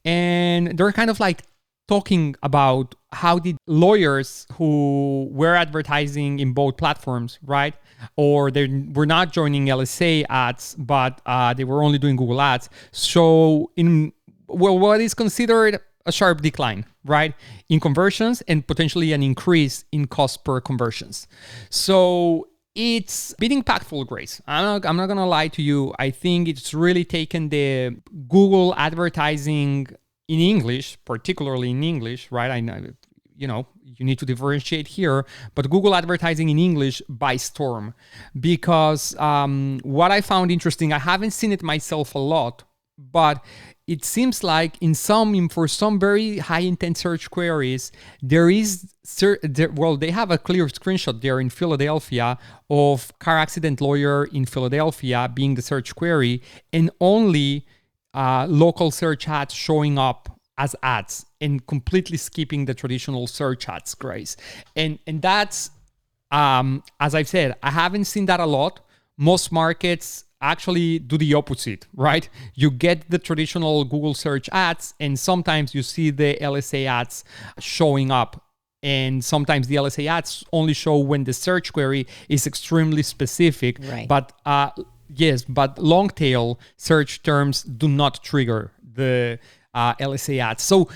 And 0.04 0.78
they're 0.78 0.92
kind 0.92 1.10
of 1.10 1.20
like 1.20 1.44
talking 1.88 2.36
about 2.42 2.96
how 3.12 3.38
did 3.38 3.58
lawyers 3.68 4.48
who 4.54 5.30
were 5.32 5.56
advertising 5.56 6.40
in 6.40 6.54
both 6.54 6.78
platforms, 6.78 7.38
right? 7.44 7.76
Or 8.16 8.50
they 8.50 8.68
were 8.68 9.06
not 9.06 9.32
joining 9.32 9.68
LSA 9.68 10.26
ads, 10.30 10.76
but 10.76 11.22
uh, 11.26 11.54
they 11.54 11.64
were 11.64 11.84
only 11.84 11.98
doing 12.00 12.16
Google 12.16 12.42
ads. 12.42 12.70
So 12.92 13.72
in 13.76 14.14
well, 14.48 14.78
what 14.78 15.02
is 15.02 15.14
considered 15.14 15.80
a 16.06 16.12
sharp 16.12 16.42
decline, 16.42 16.86
right, 17.04 17.34
in 17.70 17.80
conversions 17.80 18.42
and 18.48 18.66
potentially 18.66 19.14
an 19.14 19.24
increase 19.24 19.86
in 19.92 20.08
cost 20.08 20.44
per 20.44 20.62
conversions. 20.62 21.28
So 21.70 22.48
it's 22.76 23.34
been 23.40 23.52
impactful, 23.52 24.08
Grace. 24.08 24.42
I'm 24.46 24.64
not, 24.64 24.86
I'm 24.86 24.98
not 24.98 25.08
gonna 25.08 25.28
lie 25.28 25.48
to 25.50 25.62
you. 25.62 25.94
I 25.98 26.12
think 26.12 26.48
it's 26.48 26.74
really 26.74 27.06
taken 27.06 27.50
the 27.50 27.96
Google 28.28 28.76
advertising 28.76 29.88
in 30.28 30.40
English, 30.40 30.98
particularly 31.06 31.72
in 31.72 31.84
English, 31.84 32.32
right? 32.32 32.52
I 32.52 32.60
know, 32.60 32.86
you 33.36 33.48
know, 33.48 33.68
you 33.84 34.06
need 34.06 34.20
to 34.20 34.26
differentiate 34.26 34.88
here, 34.88 35.26
but 35.54 35.70
Google 35.70 35.96
advertising 35.96 36.50
in 36.50 36.60
English 36.60 37.02
by 37.08 37.38
storm. 37.38 37.94
Because 38.38 39.16
um, 39.20 39.80
what 39.84 40.12
I 40.12 40.22
found 40.22 40.52
interesting, 40.52 40.92
I 40.92 41.00
haven't 41.00 41.32
seen 41.32 41.52
it 41.52 41.64
myself 41.64 42.16
a 42.16 42.20
lot, 42.20 42.64
but 42.98 43.44
it 43.88 44.04
seems 44.04 44.44
like 44.44 44.78
in 44.82 44.96
some 44.96 45.48
for 45.50 45.68
some 45.68 46.00
very 46.00 46.40
high 46.40 46.62
intent 46.62 46.98
search 46.98 47.30
queries 47.30 47.92
there 48.22 48.50
is 48.50 48.94
well 49.74 49.98
they 49.98 50.12
have 50.12 50.32
a 50.32 50.38
clear 50.38 50.66
screenshot 50.68 51.22
there 51.22 51.40
in 51.40 51.50
philadelphia 51.50 52.38
of 52.70 53.12
car 53.20 53.38
accident 53.38 53.80
lawyer 53.82 54.26
in 54.26 54.46
philadelphia 54.46 55.30
being 55.34 55.56
the 55.56 55.62
search 55.62 55.96
query 55.96 56.42
and 56.74 56.90
only 57.00 57.66
uh, 58.14 58.46
local 58.48 58.92
search 58.92 59.28
ads 59.28 59.54
showing 59.54 60.00
up 60.00 60.30
as 60.58 60.74
ads 60.82 61.26
and 61.42 61.68
completely 61.68 62.18
skipping 62.18 62.66
the 62.66 62.74
traditional 62.74 63.28
search 63.28 63.68
ads 63.70 63.94
grace 63.94 64.36
and 64.76 64.98
and 65.06 65.22
that's 65.22 65.70
um, 66.32 66.82
as 67.00 67.14
i've 67.14 67.28
said 67.28 67.56
i 67.62 67.70
haven't 67.70 68.06
seen 68.06 68.26
that 68.26 68.40
a 68.40 68.46
lot. 68.46 68.82
Most 69.18 69.52
markets 69.52 70.26
actually 70.52 71.00
do 71.00 71.18
the 71.18 71.34
opposite, 71.34 71.88
right? 71.96 72.28
You 72.54 72.72
get 72.72 73.10
the 73.10 73.20
traditional 73.20 73.84
Google 73.84 74.14
search 74.14 74.50
ads, 74.52 74.94
and 75.00 75.18
sometimes 75.20 75.76
you 75.76 75.84
see 75.84 76.12
the 76.12 76.38
LSA 76.42 76.86
ads 76.86 77.24
showing 77.60 78.12
up. 78.12 78.42
And 78.84 79.26
sometimes 79.26 79.68
the 79.68 79.76
LSA 79.76 80.08
ads 80.08 80.44
only 80.54 80.74
show 80.74 80.98
when 80.98 81.24
the 81.24 81.34
search 81.34 81.74
query 81.74 82.06
is 82.30 82.46
extremely 82.46 83.02
specific. 83.02 83.80
Right. 83.82 84.08
But 84.08 84.32
uh, 84.46 84.70
yes, 85.10 85.44
but 85.44 85.80
long 85.80 86.10
tail 86.10 86.60
search 86.78 87.24
terms 87.24 87.64
do 87.64 87.88
not 87.88 88.24
trigger 88.24 88.72
the 88.84 89.40
uh, 89.74 89.96
LSA 89.96 90.40
ads. 90.40 90.64
So 90.64 90.90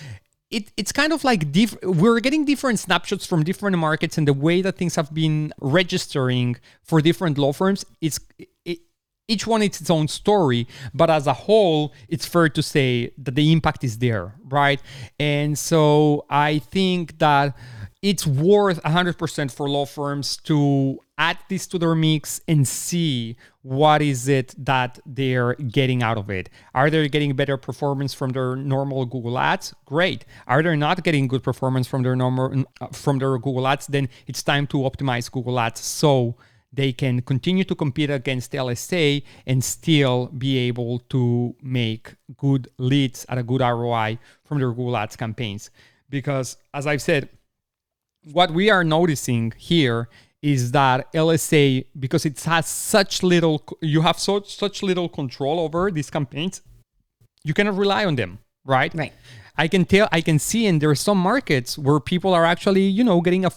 it, 0.52 0.72
it's 0.78 0.92
kind 0.92 1.14
of 1.14 1.24
like 1.24 1.52
diff- 1.52 1.82
we're 1.84 2.20
getting 2.20 2.46
different 2.46 2.80
snapshots 2.80 3.26
from 3.26 3.44
different 3.44 3.78
markets 3.78 4.18
and 4.18 4.28
the 4.28 4.34
way 4.34 4.62
that 4.62 4.78
things 4.78 4.96
have 4.96 5.14
been 5.14 5.54
registering 5.60 6.58
for 6.84 7.02
different 7.02 7.38
law 7.38 7.54
firms 7.54 7.86
it's 8.02 8.20
it, 8.66 8.80
each 9.34 9.46
one 9.48 9.62
is 9.62 9.80
its 9.80 9.90
own 9.90 10.08
story 10.08 10.68
but 10.94 11.10
as 11.10 11.26
a 11.28 11.34
whole 11.46 11.94
it's 12.10 12.26
fair 12.26 12.50
to 12.50 12.62
say 12.62 13.12
that 13.18 13.36
the 13.36 13.52
impact 13.52 13.84
is 13.84 13.98
there 14.00 14.36
right? 14.50 14.82
And 15.20 15.58
so 15.58 16.26
i 16.30 16.60
think 16.60 17.20
that 17.20 17.56
it's 18.02 18.26
worth 18.26 18.82
100% 18.84 19.52
for 19.52 19.70
law 19.70 19.86
firms 19.86 20.38
to 20.38 21.00
add 21.18 21.38
this 21.50 21.68
to 21.68 21.78
their 21.78 21.96
mix 21.96 22.40
and 22.48 22.66
see 22.66 23.36
what 23.62 24.02
is 24.02 24.30
it 24.30 24.56
that 24.58 25.00
they're 25.06 25.54
getting 25.56 26.02
out 26.02 26.18
of 26.18 26.30
it. 26.30 26.50
Are 26.74 26.90
they 26.90 27.10
getting 27.10 27.36
better 27.36 27.58
performance 27.58 28.14
from 28.14 28.30
their 28.30 28.56
normal 28.56 29.06
google 29.06 29.38
ads? 29.38 29.74
Great. 29.86 30.24
Are 30.48 30.64
they 30.64 30.78
not 30.78 31.04
getting 31.04 31.28
good 31.28 31.44
performance 31.44 31.88
from 31.88 32.04
their 32.04 32.16
normal 32.16 32.64
from 32.94 33.20
their 33.20 33.38
google 33.38 33.68
ads? 33.68 33.88
Then 33.88 34.08
it's 34.28 34.44
time 34.44 34.66
to 34.68 34.78
optimize 34.78 35.30
google 35.30 35.60
ads. 35.60 35.82
So 35.82 36.38
they 36.72 36.92
can 36.92 37.22
continue 37.22 37.64
to 37.64 37.76
compete 37.76 38.10
against 38.10 38.52
LSA 38.52 39.24
and 39.46 39.64
still 39.64 40.28
be 40.28 40.58
able 40.58 41.00
to 41.10 41.56
make 41.62 42.16
good 42.38 42.68
leads 42.78 43.26
at 43.28 43.38
a 43.38 43.44
good 43.44 43.62
ROI 43.62 44.20
from 44.44 44.60
their 44.60 44.70
Google 44.70 44.98
Ads 44.98 45.16
campaigns. 45.16 45.72
Because 46.10 46.58
as 46.74 46.86
I've 46.86 47.02
said, 47.02 47.30
what 48.24 48.52
we 48.52 48.70
are 48.70 48.84
noticing 48.84 49.54
here 49.58 50.10
is 50.42 50.72
that 50.72 51.12
LSA, 51.14 51.86
because 52.00 52.26
it 52.26 52.40
has 52.44 52.68
such 52.68 53.24
little, 53.24 53.64
you 53.82 54.02
have 54.02 54.20
such 54.20 54.56
such 54.56 54.84
little 54.84 55.10
control 55.10 55.60
over 55.60 55.92
these 55.92 56.10
campaigns, 56.10 56.62
you 57.44 57.54
cannot 57.54 57.76
rely 57.76 58.06
on 58.06 58.16
them, 58.16 58.40
right? 58.66 58.94
Right. 58.94 59.14
I 59.58 59.68
can 59.68 59.86
tell, 59.86 60.08
I 60.12 60.22
can 60.22 60.40
see, 60.40 60.66
and 60.68 60.82
there 60.82 60.90
are 60.90 60.96
some 60.96 61.18
markets 61.18 61.78
where 61.78 62.00
people 62.00 62.34
are 62.34 62.46
actually, 62.46 62.84
you 62.84 63.04
know, 63.04 63.22
getting 63.22 63.46
a, 63.46 63.52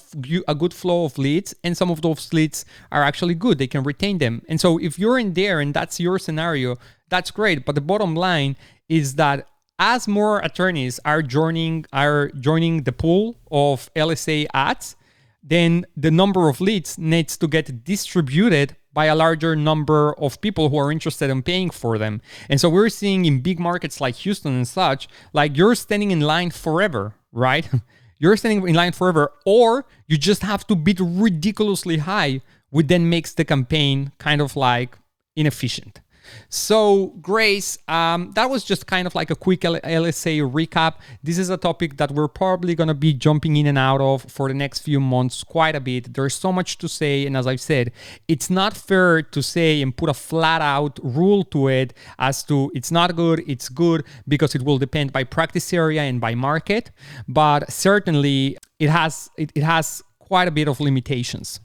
a 0.49 0.55
good 0.55 0.75
flow 0.75 1.05
of 1.05 1.19
leads, 1.19 1.55
and 1.63 1.77
some 1.77 1.91
of 1.91 2.03
those 2.03 2.33
leads 2.33 2.65
are 2.91 3.03
actually 3.03 3.35
good. 3.35 3.59
They 3.59 3.67
can 3.67 3.83
retain 3.83 4.19
them. 4.19 4.43
And 4.49 4.61
so 4.61 4.79
if 4.79 4.99
you're 4.99 5.19
in 5.19 5.35
there 5.35 5.61
and 5.61 5.73
that's 5.73 6.01
your 6.01 6.19
scenario, 6.19 6.77
that's 7.09 7.31
great. 7.31 7.65
But 7.65 7.75
the 7.75 7.81
bottom 7.81 8.15
line 8.15 8.57
is 8.89 9.15
that 9.17 9.49
as 9.79 10.07
more 10.07 10.41
attorneys 10.41 11.01
are 11.05 11.23
joining 11.23 11.85
are 11.93 12.29
joining 12.39 12.83
the 12.83 12.93
pool 12.93 13.37
of 13.51 13.93
LSA 13.95 14.47
ads, 14.55 14.97
then 15.43 15.85
the 15.97 16.11
number 16.11 16.49
of 16.49 16.61
leads 16.61 16.99
needs 16.99 17.37
to 17.39 17.49
get 17.49 17.85
distributed 17.85 18.77
by 18.93 19.07
a 19.07 19.17
larger 19.17 19.57
number 19.57 20.15
of 20.19 20.41
people 20.41 20.69
who 20.69 20.77
are 20.77 20.93
interested 20.93 21.31
in 21.31 21.43
paying 21.43 21.71
for 21.71 21.99
them. 21.99 22.21
And 22.49 22.61
so 22.61 22.69
we're 22.69 22.91
seeing 22.91 23.25
in 23.25 23.41
big 23.41 23.59
markets 23.59 24.01
like 24.01 24.17
Houston 24.17 24.53
and 24.53 24.69
such, 24.69 25.09
like 25.33 25.57
you're 25.57 25.75
standing 25.75 26.11
in 26.11 26.21
line 26.21 26.51
forever, 26.51 27.15
right? 27.33 27.69
you're 28.19 28.37
standing 28.37 28.69
in 28.69 28.75
line 28.75 28.93
forever, 28.93 29.33
or 29.47 29.87
you 30.07 30.19
just 30.19 30.43
have 30.43 30.67
to 30.67 30.77
bid 30.77 31.01
ridiculously 31.01 31.99
high, 31.99 32.43
which 32.71 32.89
then 32.89 33.09
makes 33.09 33.33
the 33.33 33.45
campaign 33.45 34.13
kind 34.19 34.41
of 34.41 34.57
like 34.57 34.99
inefficient. 35.35 36.02
So, 36.49 37.09
Grace, 37.21 37.79
um, 37.89 38.33
that 38.35 38.49
was 38.51 38.65
just 38.65 38.87
kind 38.87 39.07
of 39.07 39.15
like 39.15 39.31
a 39.31 39.35
quick 39.35 39.61
LSA 39.61 40.51
recap. 40.51 40.97
This 41.23 41.39
is 41.39 41.51
a 41.51 41.57
topic 41.57 41.97
that 41.97 42.11
we're 42.11 42.29
probably 42.29 42.75
going 42.75 42.89
to 42.89 42.95
be 42.95 43.13
jumping 43.13 43.57
in 43.57 43.67
and 43.67 43.79
out 43.79 44.01
of 44.01 44.23
for 44.31 44.49
the 44.49 44.55
next 44.55 44.81
few 44.81 45.01
months 45.01 45.43
quite 45.45 45.75
a 45.75 45.81
bit. 45.81 46.15
There's 46.15 46.35
so 46.35 46.53
much 46.53 46.79
to 46.79 46.89
say. 46.89 47.27
And 47.27 47.37
as 47.37 47.47
I've 47.47 47.61
said, 47.61 47.93
it's 48.29 48.51
not 48.51 48.77
fair 48.77 49.23
to 49.23 49.43
say 49.43 49.83
and 49.83 49.97
put 49.97 50.09
a 50.09 50.15
flat 50.15 50.61
out 50.63 50.99
rule 51.03 51.45
to 51.45 51.69
it 51.69 51.95
as 52.19 52.43
to 52.45 52.71
it's 52.75 52.91
not 52.91 53.17
good, 53.17 53.43
it's 53.47 53.69
good, 53.69 54.05
because 54.29 54.55
it 54.55 54.63
will 54.63 54.79
depend 54.79 55.13
by 55.13 55.25
practice 55.25 55.73
area 55.73 56.03
and 56.03 56.21
by 56.21 56.35
market. 56.35 56.91
But 57.29 57.71
certainly, 57.71 58.59
it 58.79 58.91
has 58.91 59.31
it, 59.39 59.53
it 59.55 59.63
has 59.63 60.03
quite 60.19 60.49
a 60.49 60.51
bit 60.51 60.69
of 60.69 60.81
limitations. 60.81 61.61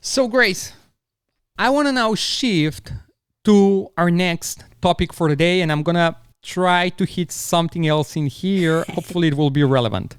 So, 0.00 0.28
Grace, 0.28 0.72
I 1.58 1.70
want 1.70 1.88
to 1.88 1.92
now 1.92 2.14
shift 2.14 2.92
to 3.46 3.88
our 3.96 4.10
next 4.10 4.64
topic 4.82 5.12
for 5.12 5.28
the 5.28 5.36
day, 5.36 5.60
and 5.60 5.70
I'm 5.70 5.84
gonna 5.84 6.16
try 6.42 6.88
to 6.90 7.04
hit 7.04 7.30
something 7.30 7.86
else 7.86 8.16
in 8.16 8.26
here. 8.26 8.84
Hopefully, 8.94 9.28
it 9.28 9.34
will 9.34 9.50
be 9.50 9.62
relevant. 9.62 10.16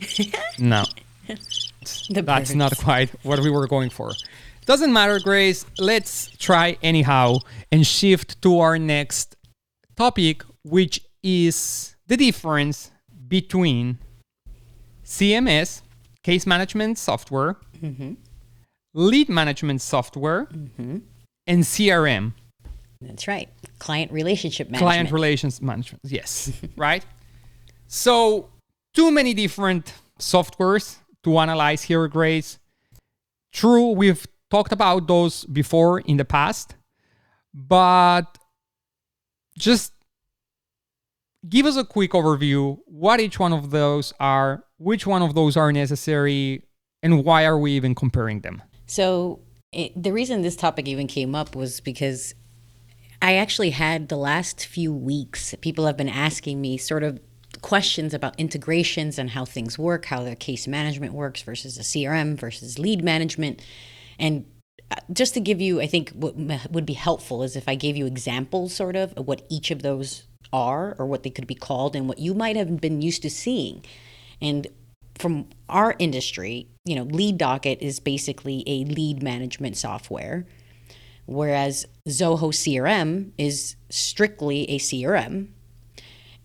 no, 0.58 0.84
that's 2.10 2.54
not 2.54 2.76
quite 2.78 3.10
what 3.22 3.40
we 3.40 3.50
were 3.50 3.66
going 3.66 3.90
for. 3.90 4.12
Doesn't 4.64 4.92
matter, 4.92 5.20
Grace. 5.20 5.66
Let's 5.78 6.30
try 6.38 6.78
anyhow 6.82 7.36
and 7.70 7.86
shift 7.86 8.40
to 8.40 8.60
our 8.60 8.78
next 8.78 9.36
topic, 9.96 10.42
which 10.62 11.00
is 11.22 11.94
the 12.06 12.16
difference 12.16 12.90
between 13.28 13.98
CMS, 15.04 15.82
case 16.22 16.46
management 16.46 16.96
software, 16.96 17.56
mm-hmm 17.82 18.14
lead 18.94 19.28
management 19.28 19.82
software, 19.82 20.46
mm-hmm. 20.46 20.98
and 21.46 21.62
CRM. 21.62 22.32
That's 23.00 23.28
right. 23.28 23.48
Client 23.78 24.12
relationship 24.12 24.68
management. 24.68 24.88
Client 24.88 25.12
relations 25.12 25.60
management. 25.60 26.02
Yes. 26.04 26.52
right. 26.76 27.04
So, 27.86 28.48
too 28.94 29.10
many 29.10 29.34
different 29.34 29.92
softwares 30.18 30.96
to 31.24 31.38
analyze 31.38 31.82
here, 31.82 32.08
Grace. 32.08 32.58
True, 33.52 33.90
we've 33.90 34.26
talked 34.50 34.72
about 34.72 35.06
those 35.06 35.44
before 35.44 36.00
in 36.00 36.16
the 36.16 36.24
past, 36.24 36.76
but 37.52 38.38
just 39.58 39.92
give 41.48 41.66
us 41.66 41.76
a 41.76 41.84
quick 41.84 42.12
overview 42.12 42.78
what 42.86 43.20
each 43.20 43.38
one 43.38 43.52
of 43.52 43.70
those 43.70 44.12
are, 44.18 44.64
which 44.78 45.06
one 45.06 45.22
of 45.22 45.34
those 45.34 45.56
are 45.56 45.72
necessary, 45.72 46.64
and 47.02 47.24
why 47.24 47.44
are 47.44 47.58
we 47.58 47.72
even 47.72 47.94
comparing 47.94 48.40
them? 48.40 48.62
So 48.86 49.40
it, 49.72 50.00
the 50.00 50.12
reason 50.12 50.42
this 50.42 50.56
topic 50.56 50.88
even 50.88 51.06
came 51.06 51.34
up 51.34 51.56
was 51.56 51.80
because 51.80 52.34
I 53.20 53.36
actually 53.36 53.70
had 53.70 54.08
the 54.08 54.16
last 54.16 54.66
few 54.66 54.92
weeks, 54.92 55.54
people 55.60 55.86
have 55.86 55.96
been 55.96 56.08
asking 56.08 56.60
me 56.60 56.76
sort 56.76 57.02
of 57.02 57.20
questions 57.62 58.12
about 58.12 58.38
integrations 58.38 59.18
and 59.18 59.30
how 59.30 59.44
things 59.44 59.78
work, 59.78 60.06
how 60.06 60.22
the 60.22 60.36
case 60.36 60.66
management 60.66 61.14
works 61.14 61.42
versus 61.42 61.76
the 61.76 61.82
CRM 61.82 62.36
versus 62.36 62.78
lead 62.78 63.02
management. 63.02 63.62
And 64.18 64.44
uh, 64.90 64.96
just 65.12 65.34
to 65.34 65.40
give 65.40 65.60
you, 65.60 65.80
I 65.80 65.86
think 65.86 66.10
what 66.10 66.36
would 66.70 66.86
be 66.86 66.92
helpful 66.92 67.42
is 67.42 67.56
if 67.56 67.68
I 67.68 67.74
gave 67.74 67.96
you 67.96 68.06
examples 68.06 68.74
sort 68.74 68.96
of 68.96 69.14
of 69.14 69.26
what 69.26 69.46
each 69.48 69.70
of 69.70 69.82
those 69.82 70.24
are 70.52 70.94
or 70.98 71.06
what 71.06 71.22
they 71.22 71.30
could 71.30 71.46
be 71.46 71.54
called 71.54 71.96
and 71.96 72.08
what 72.08 72.18
you 72.18 72.34
might 72.34 72.56
have 72.56 72.80
been 72.80 73.00
used 73.00 73.22
to 73.22 73.30
seeing. 73.30 73.84
And 74.40 74.66
from 75.18 75.48
our 75.68 75.94
industry, 75.98 76.68
you 76.84 76.96
know, 76.96 77.04
Lead 77.04 77.38
Docket 77.38 77.80
is 77.80 78.00
basically 78.00 78.62
a 78.66 78.84
lead 78.84 79.22
management 79.22 79.76
software, 79.76 80.46
whereas 81.26 81.86
Zoho 82.08 82.52
CRM 82.52 83.30
is 83.38 83.76
strictly 83.90 84.68
a 84.70 84.78
CRM. 84.78 85.48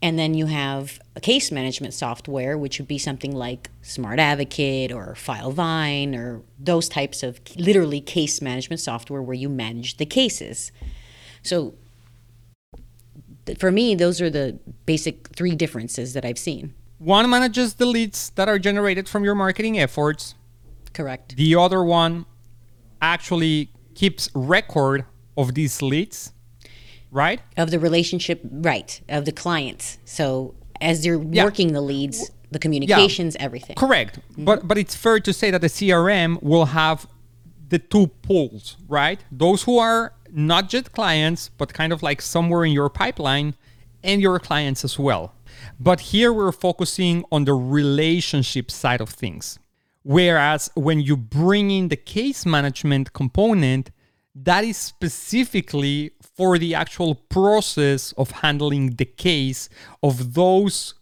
And 0.02 0.18
then 0.18 0.34
you 0.34 0.46
have 0.46 1.02
a 1.18 1.20
case 1.20 1.52
management 1.52 1.94
software, 1.94 2.58
which 2.58 2.80
would 2.80 2.88
be 2.88 2.98
something 2.98 3.36
like 3.36 3.70
Smart 3.82 4.18
Advocate 4.18 4.94
or 4.94 5.14
Filevine 5.14 6.16
or 6.16 6.42
those 6.58 6.88
types 6.88 7.22
of 7.22 7.42
literally 7.58 8.00
case 8.00 8.42
management 8.42 8.80
software 8.80 9.22
where 9.22 9.36
you 9.36 9.50
manage 9.50 9.98
the 9.98 10.06
cases. 10.06 10.72
So 11.44 11.74
for 13.58 13.72
me, 13.72 13.94
those 13.94 14.22
are 14.22 14.30
the 14.30 14.58
basic 14.86 15.36
three 15.36 15.56
differences 15.56 16.14
that 16.14 16.24
I've 16.24 16.38
seen. 16.38 16.74
One 17.00 17.30
manages 17.30 17.76
the 17.76 17.86
leads 17.86 18.30
that 18.32 18.50
are 18.50 18.60
generated 18.60 19.08
from 19.08 19.24
your 19.24 19.34
marketing 19.34 19.80
efforts. 19.80 20.36
Correct. 20.94 21.36
The 21.38 21.56
other 21.56 21.82
one 21.84 22.26
actually 23.02 23.72
keeps 23.96 24.30
record 24.36 25.06
of 25.38 25.56
these 25.56 25.82
leads, 25.82 26.34
right? 27.10 27.42
Of 27.56 27.72
the 27.72 27.80
relationship, 27.80 28.42
right, 28.44 29.00
of 29.08 29.24
the 29.24 29.32
clients. 29.32 29.98
So 30.04 30.56
as 30.82 31.06
you're 31.06 31.24
yeah. 31.24 31.46
working 31.46 31.72
the 31.72 31.82
leads, 31.82 32.32
the 32.52 32.60
communications, 32.60 33.36
yeah. 33.36 33.46
everything. 33.46 33.78
Correct. 33.78 34.20
Mm-hmm. 34.20 34.44
But 34.44 34.68
but 34.68 34.78
it's 34.78 34.96
fair 34.96 35.22
to 35.22 35.34
say 35.34 35.52
that 35.52 35.62
the 35.62 35.68
CRM 35.68 36.42
will 36.44 36.66
have 36.66 37.08
the 37.70 37.80
two 37.80 38.08
pools, 38.08 38.76
right? 38.88 39.24
Those 39.32 39.64
who 39.64 39.78
are 39.78 40.14
not 40.32 40.70
just 40.70 40.92
clients, 40.92 41.50
but 41.58 41.74
kind 41.74 41.94
of 41.94 42.04
like 42.04 42.22
somewhere 42.22 42.66
in 42.66 42.74
your 42.74 42.90
pipeline 42.90 43.56
and 44.04 44.22
your 44.22 44.40
clients 44.40 44.84
as 44.84 44.98
well. 45.00 45.34
But 45.80 46.00
here 46.12 46.32
we're 46.32 46.52
focusing 46.52 47.24
on 47.32 47.46
the 47.46 47.54
relationship 47.54 48.72
side 48.72 49.02
of 49.02 49.10
things. 49.10 49.60
Whereas 50.04 50.70
when 50.76 51.02
you 51.02 51.18
bring 51.18 51.72
in 51.72 51.90
the 51.90 51.98
case 51.98 52.46
management 52.46 53.14
component, 53.14 53.92
that 54.36 54.64
is 54.64 54.78
specifically 54.78 56.12
for 56.22 56.58
the 56.58 56.74
actual 56.74 57.16
process 57.16 58.14
of 58.14 58.32
handling 58.32 58.96
the 58.96 59.06
case 59.06 59.70
of 60.02 60.34
those 60.34 60.94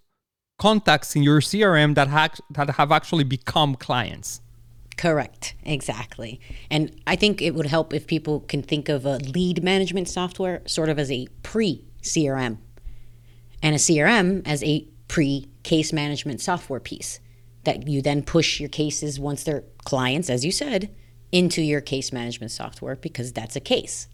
contacts 0.57 1.15
in 1.15 1.23
your 1.23 1.39
CRM 1.39 1.93
that, 1.95 2.07
ha- 2.07 2.29
that 2.51 2.71
have 2.71 2.91
actually 2.91 3.23
become 3.23 3.75
clients. 3.75 4.41
Correct, 4.97 5.53
exactly. 5.63 6.39
And 6.71 6.99
I 7.05 7.15
think 7.15 7.41
it 7.41 7.53
would 7.53 7.67
help 7.67 7.93
if 7.93 8.07
people 8.07 8.39
can 8.41 8.63
think 8.63 8.89
of 8.89 9.05
a 9.05 9.17
lead 9.17 9.63
management 9.63 10.09
software 10.09 10.63
sort 10.65 10.89
of 10.89 10.97
as 10.97 11.11
a 11.11 11.27
pre 11.43 11.85
CRM 12.01 12.57
and 13.61 13.75
a 13.75 13.77
CRM 13.77 14.41
as 14.45 14.63
a 14.63 14.87
pre 15.07 15.47
case 15.63 15.91
management 15.91 16.41
software 16.41 16.79
piece 16.79 17.19
that 17.63 17.87
you 17.87 18.01
then 18.01 18.23
push 18.23 18.59
your 18.59 18.69
cases 18.69 19.19
once 19.19 19.43
they're 19.43 19.63
clients, 19.83 20.29
as 20.29 20.45
you 20.45 20.51
said, 20.51 20.89
into 21.31 21.61
your 21.61 21.81
case 21.81 22.13
management 22.13 22.51
software 22.51 22.95
because 22.95 23.33
that's 23.33 23.55
a 23.55 23.59
case. 23.59 24.07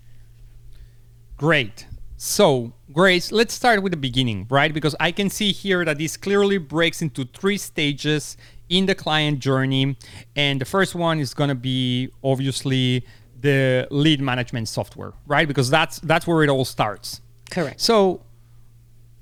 Great. 1.37 1.85
So, 2.17 2.73
Grace, 2.91 3.31
let's 3.31 3.53
start 3.53 3.83
with 3.83 3.91
the 3.91 3.97
beginning, 3.97 4.47
right? 4.49 4.73
Because 4.73 4.95
I 4.99 5.11
can 5.11 5.29
see 5.29 5.51
here 5.51 5.83
that 5.83 5.97
this 5.97 6.15
clearly 6.15 6.57
breaks 6.57 7.01
into 7.01 7.25
three 7.25 7.57
stages 7.57 8.37
in 8.69 8.85
the 8.85 8.95
client 8.95 9.39
journey. 9.39 9.97
And 10.35 10.61
the 10.61 10.65
first 10.65 10.95
one 10.95 11.19
is 11.19 11.33
going 11.33 11.49
to 11.49 11.55
be 11.55 12.09
obviously 12.23 13.05
the 13.39 13.87
lead 13.91 14.21
management 14.21 14.69
software, 14.69 15.13
right? 15.27 15.47
Because 15.47 15.69
that's 15.69 15.99
that's 15.99 16.25
where 16.25 16.43
it 16.43 16.49
all 16.49 16.65
starts. 16.65 17.21
Correct. 17.51 17.81
So, 17.81 18.21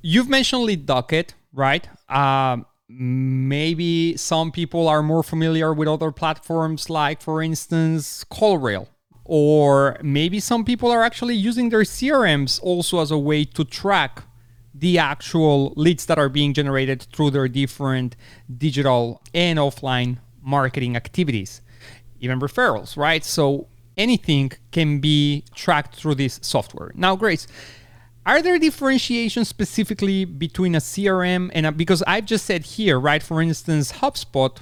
you've 0.01 0.29
mentioned 0.29 0.63
Lead 0.63 0.85
Docket, 0.85 1.33
right? 1.53 1.87
Um, 2.09 2.65
maybe 2.89 4.17
some 4.17 4.51
people 4.51 4.87
are 4.87 5.01
more 5.01 5.23
familiar 5.23 5.73
with 5.73 5.87
other 5.87 6.11
platforms 6.11 6.89
like 6.89 7.21
for 7.21 7.41
instance 7.41 8.25
CallRail 8.25 8.85
or 9.23 9.97
maybe 10.01 10.41
some 10.41 10.65
people 10.65 10.91
are 10.91 11.01
actually 11.01 11.35
using 11.35 11.69
their 11.69 11.83
CRMs 11.83 12.59
also 12.61 12.99
as 12.99 13.09
a 13.09 13.17
way 13.17 13.45
to 13.45 13.63
track 13.63 14.23
the 14.73 14.97
actual 14.97 15.73
leads 15.77 16.05
that 16.07 16.17
are 16.17 16.29
being 16.29 16.53
generated 16.53 17.03
through 17.13 17.29
their 17.29 17.47
different 17.47 18.15
digital 18.57 19.21
and 19.33 19.59
offline 19.59 20.17
marketing 20.41 20.95
activities, 20.95 21.61
even 22.19 22.39
referrals, 22.39 22.97
right? 22.97 23.23
So 23.23 23.67
anything 23.97 24.51
can 24.71 24.99
be 24.99 25.43
tracked 25.53 25.95
through 25.95 26.15
this 26.15 26.39
software. 26.41 26.91
Now, 26.95 27.15
Grace, 27.15 27.47
are 28.25 28.41
there 28.41 28.59
differentiations 28.59 29.47
specifically 29.47 30.25
between 30.25 30.75
a 30.75 30.79
CRM 30.79 31.49
and 31.53 31.65
a, 31.65 31.71
because 31.71 32.03
I've 32.05 32.25
just 32.25 32.45
said 32.45 32.63
here, 32.63 32.99
right? 32.99 33.23
For 33.23 33.41
instance, 33.41 33.93
HubSpot 33.93 34.57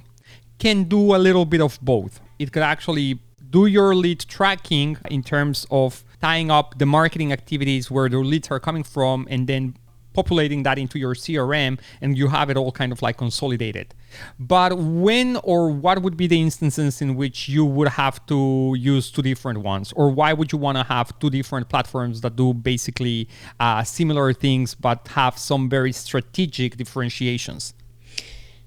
can 0.60 0.86
do 0.86 1.16
a 1.16 1.18
little 1.18 1.46
bit 1.46 1.62
of 1.62 1.78
both. 1.82 2.22
It 2.38 2.52
could 2.52 2.64
actually 2.64 3.20
do 3.50 3.66
your 3.66 3.96
lead 3.96 4.20
tracking 4.28 4.98
in 5.10 5.24
terms 5.24 5.66
of 5.72 6.04
tying 6.22 6.52
up 6.52 6.78
the 6.78 6.86
marketing 6.86 7.34
activities 7.34 7.90
where 7.90 8.08
the 8.08 8.20
leads 8.20 8.50
are 8.52 8.60
coming 8.60 8.84
from 8.84 9.28
and 9.30 9.48
then 9.48 9.76
populating 10.14 10.64
that 10.64 10.78
into 10.78 11.00
your 11.00 11.16
CRM 11.16 11.80
and 12.02 12.18
you 12.18 12.28
have 12.28 12.50
it 12.50 12.58
all 12.58 12.72
kind 12.72 12.92
of 12.92 13.02
like 13.02 13.18
consolidated. 13.18 13.94
But 14.40 14.78
when 14.78 15.38
or 15.44 15.70
what 15.70 16.02
would 16.02 16.18
be 16.18 16.28
the 16.28 16.42
instances 16.42 17.02
in 17.02 17.16
which 17.16 17.50
you 17.50 17.66
would 17.66 17.90
have 17.90 18.26
to 18.28 18.76
use 18.78 19.12
two 19.12 19.22
different 19.22 19.60
ones? 19.60 19.94
Or 19.96 20.10
why 20.10 20.34
would 20.34 20.52
you 20.52 20.58
want 20.58 20.78
to 20.78 20.84
have 20.84 21.18
two 21.20 21.30
different 21.30 21.70
platforms 21.70 22.22
that 22.22 22.36
do 22.36 22.54
basically 22.54 23.28
uh, 23.60 23.84
similar 23.84 24.34
things 24.34 24.76
but 24.76 25.08
have 25.10 25.38
some 25.38 25.70
very 25.70 25.92
strategic 25.92 26.78
differentiations? 26.78 27.74